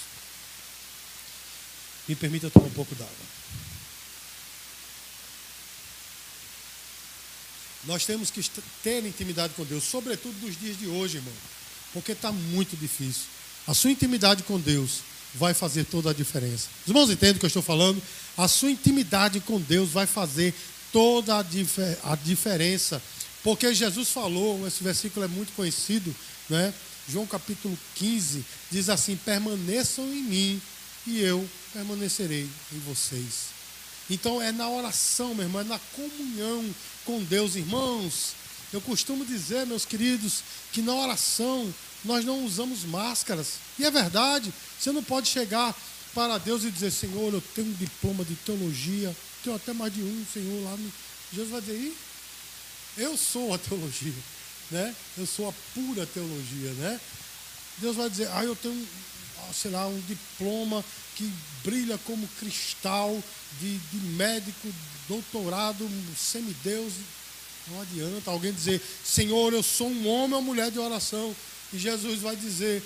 Me 2.09 2.17
permita 2.17 2.51
tomar 2.51 2.67
um 2.67 2.71
pouco 2.71 2.97
d'água. 2.97 3.40
Nós 7.85 8.05
temos 8.05 8.31
que 8.31 8.43
ter 8.83 9.05
intimidade 9.05 9.55
com 9.55 9.65
Deus, 9.65 9.85
sobretudo 9.85 10.35
nos 10.45 10.59
dias 10.59 10.79
de 10.79 10.87
hoje, 10.87 11.17
irmão, 11.17 11.33
porque 11.93 12.13
está 12.13 12.31
muito 12.31 12.77
difícil. 12.77 13.23
A 13.67 13.75
sua 13.75 13.91
intimidade 13.91 14.43
com 14.43 14.59
Deus 14.59 15.01
vai 15.35 15.55
fazer 15.55 15.85
toda 15.85 16.11
a 16.11 16.15
diferença. 16.15 16.69
Os 16.83 16.89
irmãos 16.89 17.11
entendem 17.11 17.37
o 17.37 17.39
que 17.39 17.47
eu 17.47 17.49
estou 17.49 17.63
falando? 17.63 18.03
A 18.37 18.49
sua 18.49 18.71
intimidade 18.71 19.41
com 19.41 19.61
Deus 19.61 19.91
vai 19.91 20.07
fazer 20.07 20.55
toda 20.93 21.39
a, 21.39 21.43
difer 21.43 21.99
a 22.05 22.17
diferença. 22.17 23.01
Porque 23.43 23.73
Jesus 23.75 24.11
falou, 24.11 24.67
esse 24.67 24.83
versículo 24.83 25.25
é 25.25 25.29
muito 25.29 25.53
conhecido, 25.55 26.15
né? 26.49 26.75
João 27.09 27.27
capítulo 27.27 27.77
15 27.97 28.45
diz 28.71 28.89
assim: 28.89 29.17
permaneçam 29.17 30.05
em 30.05 30.23
mim 30.23 30.63
e 31.07 31.21
eu 31.21 31.49
permanecerei 31.73 32.49
em 32.73 32.79
vocês. 32.81 33.60
Então 34.11 34.43
é 34.43 34.51
na 34.51 34.69
oração, 34.69 35.35
meu 35.35 35.45
irmão, 35.45 35.61
é 35.61 35.65
na 35.65 35.79
comunhão 35.79 36.75
com 37.05 37.23
Deus, 37.23 37.55
irmãos. 37.55 38.35
Eu 38.73 38.81
costumo 38.81 39.25
dizer, 39.25 39.67
meus 39.67 39.85
queridos, 39.85 40.43
que 40.73 40.83
na 40.83 40.95
oração 40.95 41.73
nós 42.05 42.25
não 42.25 42.45
usamos 42.45 42.85
máscaras. 42.85 43.55
E 43.79 43.85
é 43.85 43.91
verdade, 43.91 44.53
você 44.79 44.91
não 44.91 45.03
pode 45.03 45.29
chegar 45.29 45.75
para 46.15 46.39
Deus 46.39 46.65
e 46.65 46.71
dizer, 46.71 46.91
Senhor, 46.91 47.33
eu 47.33 47.43
tenho 47.55 47.69
um 47.69 47.75
diploma 47.75 48.25
de 48.25 48.35
teologia, 48.35 49.15
tenho 49.45 49.57
até 49.57 49.73
mais 49.73 49.95
de 49.95 50.03
um, 50.03 50.27
Senhor, 50.33 50.65
lá 50.65 50.77
no. 50.77 50.93
Jesus 51.33 51.51
vai 51.51 51.61
dizer, 51.61 51.95
eu 52.97 53.17
sou 53.17 53.55
a 53.55 53.59
teologia, 53.59 54.13
né? 54.71 54.95
Eu 55.17 55.27
sou 55.27 55.49
a 55.49 55.53
pura 55.75 56.05
teologia, 56.07 56.73
né? 56.73 57.01
Deus 57.79 57.97
vai 57.97 58.11
dizer, 58.11 58.29
ah, 58.33 58.45
eu 58.45 58.57
tenho, 58.57 58.89
sei 59.53 59.71
lá, 59.71 59.87
um 59.87 60.01
diploma 60.01 60.85
que 61.17 61.31
brilha 61.65 61.99
como 62.07 62.29
cristal 62.39 63.23
de, 63.61 63.79
de 63.79 63.97
médico, 64.17 64.69
doutorado, 65.09 65.89
semideus. 66.17 66.93
Não 67.69 67.81
adianta 67.83 68.31
alguém 68.31 68.53
dizer, 68.53 68.81
Senhor, 69.05 69.53
eu 69.53 69.63
sou 69.63 69.89
um 69.89 70.09
homem 70.09 70.37
ou 70.37 70.43
mulher 70.43 70.71
de 70.71 70.79
oração. 70.79 71.35
E 71.73 71.79
Jesus 71.79 72.21
vai 72.21 72.35
dizer, 72.35 72.83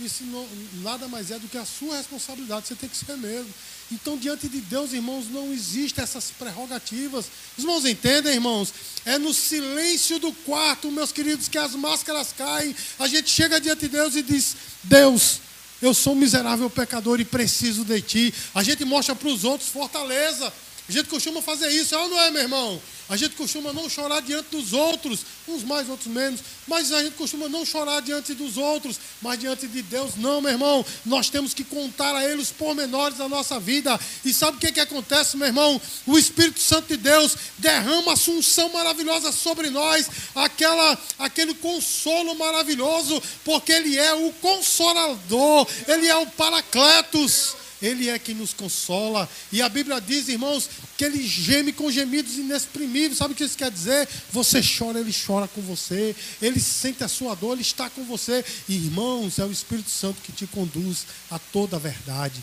isso 0.00 0.24
não, 0.24 0.48
nada 0.82 1.06
mais 1.06 1.30
é 1.30 1.38
do 1.38 1.48
que 1.48 1.56
a 1.56 1.64
sua 1.64 1.96
responsabilidade, 1.96 2.66
você 2.66 2.74
tem 2.74 2.88
que 2.88 2.96
ser 2.96 3.16
mesmo. 3.16 3.52
Então, 3.92 4.16
diante 4.16 4.48
de 4.48 4.60
Deus, 4.60 4.92
irmãos, 4.92 5.26
não 5.30 5.52
existem 5.52 6.02
essas 6.02 6.30
prerrogativas. 6.32 7.26
Os 7.56 7.62
irmãos 7.62 7.84
entendem, 7.84 8.34
irmãos? 8.34 8.72
É 9.04 9.18
no 9.18 9.32
silêncio 9.32 10.18
do 10.18 10.32
quarto, 10.32 10.90
meus 10.90 11.12
queridos, 11.12 11.48
que 11.48 11.58
as 11.58 11.74
máscaras 11.74 12.32
caem. 12.32 12.74
A 12.98 13.06
gente 13.06 13.30
chega 13.30 13.60
diante 13.60 13.82
de 13.82 13.88
Deus 13.88 14.16
e 14.16 14.22
diz: 14.22 14.56
Deus, 14.82 15.38
eu 15.84 15.94
sou 15.94 16.14
um 16.14 16.16
miserável 16.16 16.68
pecador 16.70 17.20
e 17.20 17.24
preciso 17.24 17.84
de 17.84 18.00
ti. 18.00 18.34
A 18.54 18.62
gente 18.62 18.84
mostra 18.84 19.14
para 19.14 19.28
os 19.28 19.44
outros 19.44 19.68
fortaleza. 19.68 20.52
A 20.86 20.92
gente 20.92 21.08
costuma 21.08 21.40
fazer 21.40 21.70
isso, 21.70 21.96
ou 21.96 22.08
não 22.08 22.20
é, 22.20 22.30
meu 22.30 22.42
irmão? 22.42 22.80
A 23.08 23.16
gente 23.16 23.34
costuma 23.36 23.72
não 23.72 23.88
chorar 23.88 24.20
diante 24.20 24.48
dos 24.50 24.72
outros, 24.72 25.20
uns 25.46 25.62
mais, 25.62 25.88
outros 25.88 26.08
menos, 26.08 26.40
mas 26.66 26.90
a 26.90 27.02
gente 27.02 27.14
costuma 27.16 27.48
não 27.48 27.64
chorar 27.64 28.00
diante 28.00 28.32
dos 28.32 28.56
outros, 28.56 28.98
mas 29.20 29.38
diante 29.38 29.66
de 29.66 29.82
Deus, 29.82 30.16
não, 30.16 30.40
meu 30.40 30.52
irmão. 30.52 30.84
Nós 31.04 31.28
temos 31.28 31.52
que 31.52 31.64
contar 31.64 32.14
a 32.14 32.24
Ele 32.24 32.40
os 32.40 32.50
pormenores 32.50 33.18
da 33.18 33.28
nossa 33.28 33.58
vida. 33.60 33.98
E 34.24 34.32
sabe 34.32 34.56
o 34.56 34.60
que, 34.60 34.72
que 34.72 34.80
acontece, 34.80 35.36
meu 35.36 35.46
irmão? 35.46 35.80
O 36.06 36.18
Espírito 36.18 36.60
Santo 36.60 36.88
de 36.88 36.96
Deus 36.96 37.36
derrama 37.58 38.12
a 38.12 38.14
assunção 38.14 38.70
maravilhosa 38.70 39.32
sobre 39.32 39.68
nós, 39.68 40.08
aquela, 40.34 40.98
aquele 41.18 41.54
consolo 41.54 42.34
maravilhoso, 42.34 43.22
porque 43.44 43.72
Ele 43.72 43.98
é 43.98 44.14
o 44.14 44.32
consolador, 44.34 45.66
Ele 45.86 46.08
é 46.08 46.16
o 46.16 46.26
Paracletos. 46.26 47.63
Ele 47.84 48.08
é 48.08 48.18
quem 48.18 48.34
nos 48.34 48.54
consola. 48.54 49.28
E 49.52 49.60
a 49.60 49.68
Bíblia 49.68 50.00
diz, 50.00 50.28
irmãos, 50.28 50.70
que 50.96 51.04
ele 51.04 51.26
geme 51.26 51.72
com 51.72 51.90
gemidos 51.90 52.36
inexprimíveis. 52.36 53.18
Sabe 53.18 53.34
o 53.34 53.36
que 53.36 53.44
isso 53.44 53.58
quer 53.58 53.70
dizer? 53.70 54.08
Você 54.32 54.60
chora, 54.62 54.98
ele 54.98 55.14
chora 55.14 55.46
com 55.46 55.60
você. 55.60 56.16
Ele 56.40 56.58
sente 56.58 57.04
a 57.04 57.08
sua 57.08 57.34
dor, 57.34 57.52
ele 57.52 57.62
está 57.62 57.90
com 57.90 58.02
você. 58.04 58.42
E, 58.68 58.74
irmãos, 58.74 59.38
é 59.38 59.44
o 59.44 59.52
Espírito 59.52 59.90
Santo 59.90 60.22
que 60.22 60.32
te 60.32 60.46
conduz 60.46 61.06
a 61.30 61.38
toda 61.38 61.76
a 61.76 61.78
verdade. 61.78 62.42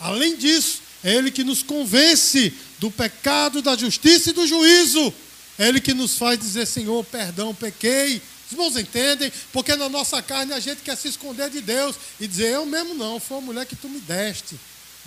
Além 0.00 0.36
disso, 0.36 0.80
é 1.04 1.14
ele 1.14 1.30
que 1.30 1.44
nos 1.44 1.62
convence 1.62 2.52
do 2.78 2.90
pecado, 2.90 3.60
da 3.60 3.76
justiça 3.76 4.30
e 4.30 4.32
do 4.32 4.46
juízo. 4.46 5.12
É 5.58 5.68
ele 5.68 5.80
que 5.80 5.92
nos 5.92 6.16
faz 6.16 6.38
dizer, 6.38 6.66
Senhor, 6.66 7.04
perdão, 7.04 7.54
pequei. 7.54 8.22
Os 8.46 8.52
irmãos 8.52 8.76
entendem? 8.76 9.30
Porque 9.52 9.76
na 9.76 9.88
nossa 9.88 10.22
carne 10.22 10.54
a 10.54 10.60
gente 10.60 10.82
quer 10.82 10.96
se 10.96 11.08
esconder 11.08 11.50
de 11.50 11.60
Deus 11.60 11.96
e 12.18 12.26
dizer, 12.26 12.54
eu 12.54 12.64
mesmo 12.64 12.94
não, 12.94 13.20
foi 13.20 13.36
a 13.36 13.40
mulher 13.42 13.66
que 13.66 13.76
tu 13.76 13.88
me 13.88 14.00
deste. 14.00 14.58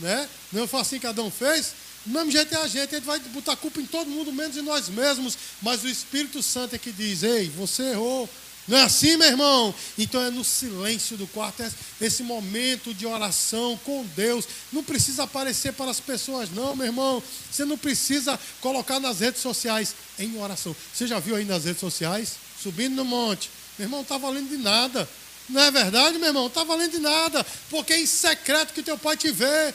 Né? 0.01 0.27
Não 0.51 0.67
foi 0.67 0.81
assim 0.81 0.99
que 0.99 1.07
Adão 1.07 1.31
fez? 1.31 1.73
Do 2.05 2.11
mesmo 2.13 2.31
jeito 2.31 2.53
é 2.55 2.57
a 2.57 2.67
gente, 2.67 2.95
ele 2.95 3.05
vai 3.05 3.19
botar 3.19 3.55
culpa 3.55 3.79
em 3.79 3.85
todo 3.85 4.09
mundo, 4.09 4.33
menos 4.33 4.57
em 4.57 4.61
nós 4.61 4.89
mesmos. 4.89 5.37
Mas 5.61 5.83
o 5.83 5.87
Espírito 5.87 6.41
Santo 6.41 6.75
é 6.75 6.79
que 6.79 6.91
diz: 6.91 7.23
Ei, 7.23 7.47
você 7.49 7.83
errou. 7.91 8.27
Não 8.67 8.77
é 8.77 8.83
assim, 8.83 9.17
meu 9.17 9.27
irmão? 9.27 9.73
Então 9.97 10.21
é 10.21 10.29
no 10.29 10.43
silêncio 10.43 11.17
do 11.17 11.25
quarto, 11.27 11.63
é 11.63 11.71
esse 11.99 12.21
momento 12.23 12.93
de 12.93 13.05
oração 13.05 13.79
com 13.83 14.05
Deus. 14.15 14.47
Não 14.71 14.83
precisa 14.83 15.23
aparecer 15.23 15.73
para 15.73 15.89
as 15.89 15.99
pessoas, 15.99 16.49
não, 16.51 16.75
meu 16.75 16.85
irmão. 16.85 17.23
Você 17.51 17.65
não 17.65 17.77
precisa 17.77 18.39
colocar 18.61 18.99
nas 18.99 19.19
redes 19.19 19.41
sociais 19.41 19.95
em 20.17 20.39
oração. 20.39 20.75
Você 20.93 21.07
já 21.07 21.19
viu 21.19 21.35
aí 21.35 21.43
nas 21.43 21.65
redes 21.65 21.81
sociais? 21.81 22.35
Subindo 22.61 22.95
no 22.95 23.05
monte. 23.05 23.49
Meu 23.77 23.87
irmão, 23.87 23.99
não 23.99 24.03
está 24.03 24.17
valendo 24.17 24.49
de 24.49 24.57
nada. 24.57 25.09
Não 25.49 25.61
é 25.61 25.71
verdade, 25.71 26.17
meu 26.17 26.27
irmão? 26.27 26.43
Não 26.43 26.49
está 26.49 26.63
valendo 26.63 26.91
de 26.91 26.99
nada. 26.99 27.45
Porque 27.69 27.93
é 27.93 27.99
em 27.99 28.05
secreto 28.05 28.73
que 28.73 28.83
teu 28.83 28.97
pai 28.97 29.17
te 29.17 29.31
vê. 29.31 29.73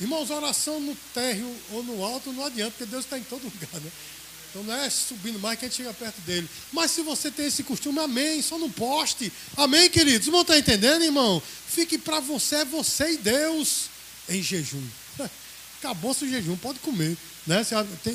Irmãos, 0.00 0.30
oração 0.30 0.80
no 0.80 0.96
térreo 1.12 1.54
ou 1.72 1.82
no 1.82 2.02
alto 2.02 2.32
não 2.32 2.44
adianta, 2.44 2.70
porque 2.70 2.86
Deus 2.86 3.04
está 3.04 3.18
em 3.18 3.22
todo 3.22 3.44
lugar, 3.44 3.80
né? 3.80 3.90
Então 4.50 4.64
não 4.64 4.74
é 4.74 4.90
subindo 4.90 5.38
mais 5.38 5.58
que 5.58 5.64
a 5.64 5.68
gente 5.68 5.76
chega 5.76 5.94
perto 5.94 6.20
dele. 6.22 6.48
Mas 6.72 6.90
se 6.90 7.02
você 7.02 7.30
tem 7.30 7.46
esse 7.46 7.62
costume, 7.62 8.00
amém. 8.00 8.42
Só 8.42 8.58
não 8.58 8.70
poste. 8.70 9.32
Amém, 9.56 9.88
queridos? 9.88 10.26
Irmão, 10.26 10.42
está 10.42 10.58
entendendo, 10.58 11.04
irmão? 11.04 11.40
Fique 11.68 11.96
para 11.96 12.18
você, 12.18 12.56
é 12.56 12.64
você 12.64 13.12
e 13.12 13.16
Deus 13.18 13.84
em 14.28 14.42
jejum. 14.42 14.82
Acabou-se 15.78 16.24
o 16.24 16.28
jejum, 16.28 16.56
pode 16.56 16.80
comer. 16.80 17.16
Né? 17.46 17.64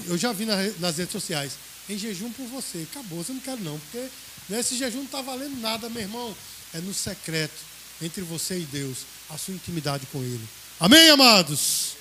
Eu 0.07 0.17
já 0.17 0.33
vi 0.33 0.45
nas 0.45 0.97
redes 0.97 1.13
sociais. 1.13 1.53
Em 1.87 1.97
jejum 1.97 2.31
por 2.31 2.47
você. 2.47 2.85
Acabou, 2.91 3.23
você 3.23 3.31
não 3.31 3.39
quer 3.39 3.57
não. 3.59 3.79
Porque 3.79 4.05
né, 4.49 4.59
esse 4.59 4.77
jejum 4.77 4.97
não 4.97 5.05
está 5.05 5.21
valendo 5.21 5.57
nada, 5.61 5.89
meu 5.89 6.01
irmão. 6.01 6.35
É 6.73 6.79
no 6.79 6.93
secreto, 6.93 7.55
entre 8.01 8.21
você 8.21 8.57
e 8.59 8.63
Deus, 8.63 8.99
a 9.29 9.37
sua 9.37 9.53
intimidade 9.53 10.05
com 10.11 10.21
Ele. 10.21 10.45
Amém, 10.79 11.09
amados? 11.09 11.95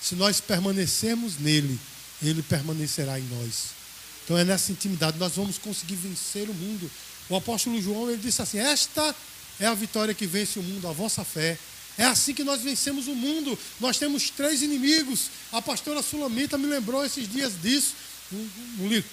Se 0.00 0.14
nós 0.14 0.40
permanecermos 0.40 1.38
nele, 1.38 1.78
ele 2.22 2.42
permanecerá 2.42 3.20
em 3.20 3.24
nós. 3.24 3.80
Então 4.24 4.38
é 4.38 4.44
nessa 4.44 4.72
intimidade 4.72 5.18
nós 5.18 5.36
vamos 5.36 5.58
conseguir 5.58 5.96
vencer 5.96 6.48
o 6.48 6.54
mundo. 6.54 6.90
O 7.28 7.36
apóstolo 7.36 7.80
João 7.80 8.10
ele 8.10 8.20
disse 8.20 8.40
assim: 8.40 8.58
Esta 8.58 9.14
é 9.58 9.66
a 9.66 9.74
vitória 9.74 10.14
que 10.14 10.26
vence 10.26 10.58
o 10.58 10.62
mundo, 10.62 10.88
a 10.88 10.92
vossa 10.92 11.24
fé. 11.24 11.58
É 11.98 12.04
assim 12.04 12.32
que 12.32 12.42
nós 12.42 12.62
vencemos 12.62 13.06
o 13.06 13.14
mundo. 13.14 13.58
Nós 13.78 13.98
temos 13.98 14.30
três 14.30 14.62
inimigos. 14.62 15.28
A 15.52 15.60
pastora 15.60 16.02
Sulamita 16.02 16.56
me 16.56 16.66
lembrou 16.66 17.04
esses 17.04 17.30
dias 17.30 17.52
disso. 17.60 17.94
Um, 18.32 18.88
livro, 18.88 19.10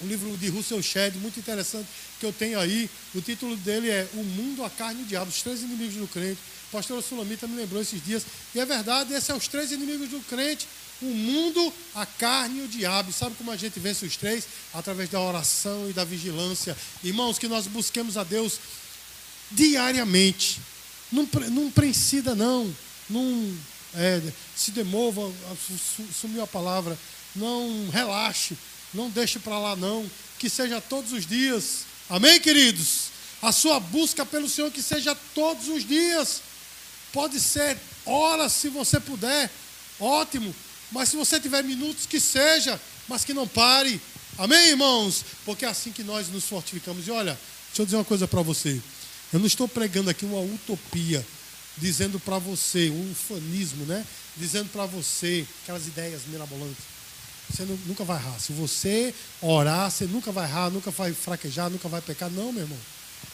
um 0.00 0.06
livro 0.06 0.36
de 0.36 0.48
Russell 0.48 0.82
Shedd, 0.82 1.16
muito 1.16 1.38
interessante, 1.38 1.86
que 2.18 2.26
eu 2.26 2.32
tenho 2.32 2.58
aí. 2.58 2.88
O 3.14 3.20
título 3.20 3.56
dele 3.56 3.90
é 3.90 4.08
O 4.14 4.24
Mundo, 4.24 4.64
a 4.64 4.70
Carne 4.70 5.00
e 5.00 5.04
o 5.04 5.06
Diabo, 5.06 5.30
os 5.30 5.42
três 5.42 5.60
inimigos 5.60 5.94
do 5.94 6.08
crente. 6.08 6.38
A 6.68 6.72
pastora 6.72 7.02
Sulamita 7.02 7.46
me 7.46 7.56
lembrou 7.56 7.82
esses 7.82 8.02
dias. 8.02 8.24
E 8.54 8.60
é 8.60 8.64
verdade, 8.64 9.12
esses 9.12 9.24
são 9.24 9.36
os 9.36 9.46
três 9.46 9.70
inimigos 9.70 10.08
do 10.08 10.20
crente: 10.20 10.66
o 11.02 11.06
mundo, 11.06 11.72
a 11.94 12.06
carne 12.06 12.60
e 12.60 12.62
o 12.62 12.68
diabo. 12.68 13.12
Sabe 13.12 13.34
como 13.34 13.50
a 13.50 13.56
gente 13.56 13.78
vence 13.78 14.06
os 14.06 14.16
três? 14.16 14.46
Através 14.72 15.10
da 15.10 15.20
oração 15.20 15.90
e 15.90 15.92
da 15.92 16.04
vigilância. 16.04 16.76
Irmãos, 17.02 17.38
que 17.38 17.48
nós 17.48 17.66
busquemos 17.66 18.16
a 18.16 18.24
Deus 18.24 18.58
diariamente. 19.50 20.60
Não, 21.10 21.28
não 21.50 21.70
precisa, 21.70 22.34
não. 22.34 22.74
Não 23.10 23.58
é, 23.94 24.22
se 24.56 24.70
demova, 24.70 25.30
sumiu 26.18 26.42
a 26.42 26.46
palavra. 26.46 26.98
Não 27.34 27.88
relaxe. 27.90 28.56
Não 28.92 29.10
deixe 29.10 29.38
para 29.38 29.58
lá, 29.58 29.76
não. 29.76 30.08
Que 30.38 30.50
seja 30.50 30.80
todos 30.80 31.12
os 31.12 31.26
dias. 31.26 31.84
Amém, 32.08 32.40
queridos? 32.40 33.10
A 33.40 33.52
sua 33.52 33.80
busca 33.80 34.24
pelo 34.24 34.48
Senhor 34.48 34.70
que 34.70 34.82
seja 34.82 35.14
todos 35.34 35.68
os 35.68 35.86
dias. 35.86 36.42
Pode 37.12 37.40
ser 37.40 37.78
horas, 38.06 38.52
se 38.52 38.68
você 38.68 39.00
puder, 39.00 39.50
ótimo. 39.98 40.54
Mas 40.90 41.08
se 41.08 41.16
você 41.16 41.40
tiver 41.40 41.62
minutos, 41.64 42.06
que 42.06 42.20
seja, 42.20 42.80
mas 43.08 43.24
que 43.24 43.34
não 43.34 43.48
pare. 43.48 44.00
Amém, 44.38 44.70
irmãos? 44.70 45.24
Porque 45.44 45.64
é 45.64 45.68
assim 45.68 45.90
que 45.90 46.02
nós 46.02 46.28
nos 46.28 46.44
fortificamos. 46.44 47.06
E 47.06 47.10
olha, 47.10 47.38
deixa 47.68 47.82
eu 47.82 47.84
dizer 47.84 47.96
uma 47.96 48.04
coisa 48.04 48.28
para 48.28 48.42
você. 48.42 48.80
Eu 49.32 49.38
não 49.38 49.46
estou 49.46 49.66
pregando 49.66 50.10
aqui 50.10 50.24
uma 50.24 50.40
utopia, 50.40 51.26
dizendo 51.76 52.20
para 52.20 52.38
você, 52.38 52.90
um 52.90 53.12
ufanismo, 53.12 53.86
né? 53.86 54.06
Dizendo 54.36 54.68
para 54.70 54.86
você 54.86 55.46
aquelas 55.62 55.86
ideias 55.86 56.22
mirabolantes. 56.26 56.84
Você 57.52 57.64
nunca 57.86 58.04
vai 58.04 58.16
errar. 58.16 58.38
Se 58.40 58.52
você 58.52 59.14
orar, 59.40 59.90
você 59.90 60.06
nunca 60.06 60.32
vai 60.32 60.48
errar, 60.48 60.70
nunca 60.70 60.90
vai 60.90 61.12
fraquejar, 61.12 61.68
nunca 61.68 61.88
vai 61.88 62.00
pecar. 62.00 62.30
Não, 62.30 62.52
meu 62.52 62.62
irmão. 62.62 62.78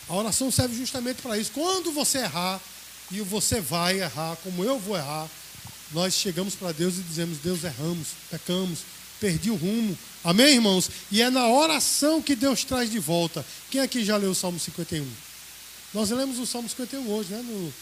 A 0.08 0.16
oração 0.16 0.50
serve 0.50 0.76
justamente 0.76 1.22
para 1.22 1.38
isso. 1.38 1.52
Quando 1.52 1.92
você 1.92 2.18
errar, 2.18 2.60
e 3.10 3.20
você 3.20 3.60
vai 3.60 4.00
errar, 4.00 4.36
como 4.42 4.62
eu 4.62 4.78
vou 4.78 4.96
errar, 4.96 5.28
nós 5.92 6.14
chegamos 6.14 6.54
para 6.54 6.72
Deus 6.72 6.98
e 6.98 7.02
dizemos: 7.02 7.38
Deus, 7.38 7.64
erramos, 7.64 8.08
pecamos, 8.30 8.80
perdi 9.20 9.50
o 9.50 9.56
rumo. 9.56 9.96
Amém, 10.22 10.54
irmãos? 10.54 10.90
E 11.10 11.22
é 11.22 11.30
na 11.30 11.48
oração 11.48 12.20
que 12.20 12.34
Deus 12.34 12.64
traz 12.64 12.90
de 12.90 12.98
volta. 12.98 13.44
Quem 13.70 13.80
aqui 13.80 14.04
já 14.04 14.16
leu 14.16 14.30
o 14.30 14.34
Salmo 14.34 14.58
51? 14.58 15.06
Nós 15.94 16.10
lemos 16.10 16.38
o 16.38 16.46
Salmo 16.46 16.68
51 16.68 17.10
hoje, 17.10 17.32
né? 17.32 17.42
No, 17.42 17.72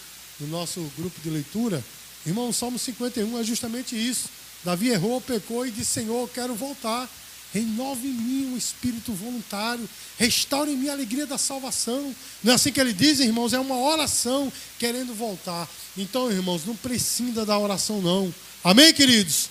no 0.41 0.47
nosso 0.49 0.81
grupo 0.97 1.21
de 1.21 1.31
leitura. 1.31 1.83
Irmão, 2.25 2.49
o 2.49 2.53
Salmo 2.53 2.79
51 2.79 3.39
é 3.39 3.45
justamente 3.45 3.97
isso. 3.97 4.29
Davi 4.67 4.89
errou, 4.89 5.21
pecou 5.21 5.65
e 5.65 5.71
disse: 5.71 5.93
Senhor, 5.93 6.29
quero 6.31 6.53
voltar. 6.57 7.09
Renove 7.55 8.09
em 8.09 8.13
mim 8.13 8.47
um 8.53 8.57
espírito 8.57 9.13
voluntário. 9.13 9.89
Restaure 10.19 10.73
em 10.73 10.77
mim 10.77 10.89
a 10.89 10.93
alegria 10.93 11.25
da 11.25 11.39
salvação. 11.39 12.13
Não 12.43 12.51
é 12.51 12.57
assim 12.57 12.73
que 12.73 12.81
ele 12.81 12.93
diz, 12.93 13.21
irmãos? 13.21 13.53
É 13.53 13.61
uma 13.61 13.79
oração 13.79 14.53
querendo 14.77 15.15
voltar. 15.15 15.69
Então, 15.97 16.33
irmãos, 16.33 16.67
não 16.67 16.75
precisa 16.75 17.47
da 17.47 17.57
oração, 17.57 18.03
não. 18.03 18.35
Amém, 18.65 18.93
queridos? 18.93 19.49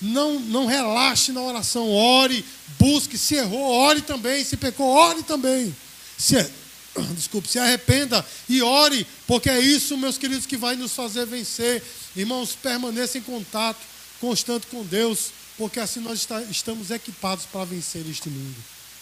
Não, 0.00 0.38
não 0.38 0.66
relaxe 0.66 1.32
na 1.32 1.42
oração. 1.42 1.90
Ore, 1.90 2.44
busque. 2.78 3.18
Se 3.18 3.34
errou, 3.34 3.68
ore 3.68 4.00
também. 4.00 4.44
Se 4.44 4.56
pecou, 4.56 4.86
ore 4.86 5.24
também. 5.24 5.74
Se, 6.16 6.36
desculpe, 7.16 7.48
se 7.48 7.58
arrependa 7.58 8.24
e 8.48 8.62
ore, 8.62 9.04
porque 9.26 9.50
é 9.50 9.58
isso, 9.58 9.98
meus 9.98 10.16
queridos, 10.16 10.46
que 10.46 10.56
vai 10.56 10.76
nos 10.76 10.92
fazer 10.92 11.26
vencer. 11.26 11.82
Irmãos, 12.14 12.56
permaneça 12.62 13.18
em 13.18 13.22
contato 13.22 13.91
constante 14.22 14.68
com 14.68 14.84
Deus 14.84 15.32
porque 15.58 15.80
assim 15.80 16.00
nós 16.00 16.20
está, 16.20 16.40
estamos 16.42 16.92
equipados 16.92 17.44
para 17.44 17.64
vencer 17.64 18.06
este 18.08 18.30
mundo. 18.30 18.56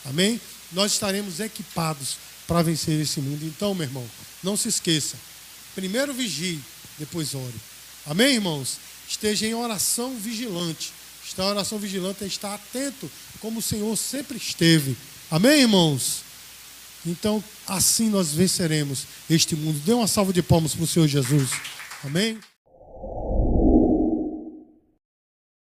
Amém? 0.06 0.40
Nós 0.72 0.92
estaremos 0.92 1.38
equipados 1.40 2.16
para 2.48 2.62
vencer 2.62 2.98
este 2.98 3.20
mundo. 3.20 3.44
Então, 3.44 3.74
meu 3.74 3.86
irmão, 3.86 4.10
não 4.42 4.56
se 4.56 4.68
esqueça. 4.68 5.16
Primeiro 5.74 6.14
vigie, 6.14 6.58
depois 6.98 7.34
ore. 7.34 7.54
Amém, 8.06 8.34
irmãos? 8.34 8.78
Esteja 9.06 9.46
em 9.46 9.54
oração 9.54 10.16
vigilante. 10.18 10.90
Estar 11.24 11.44
em 11.44 11.50
oração 11.50 11.78
vigilante 11.78 12.24
é 12.24 12.26
estar 12.26 12.54
atento, 12.54 13.08
como 13.40 13.60
o 13.60 13.62
Senhor 13.62 13.94
sempre 13.96 14.38
esteve. 14.38 14.96
Amém, 15.30 15.60
irmãos? 15.60 16.22
Então, 17.06 17.44
assim 17.66 18.08
nós 18.08 18.32
venceremos 18.32 19.04
este 19.28 19.54
mundo. 19.54 19.78
Dê 19.84 19.92
uma 19.92 20.08
salva 20.08 20.32
de 20.32 20.42
palmas 20.42 20.74
para 20.74 20.84
o 20.84 20.86
Senhor 20.86 21.06
Jesus. 21.06 21.50
Amém? 22.02 22.40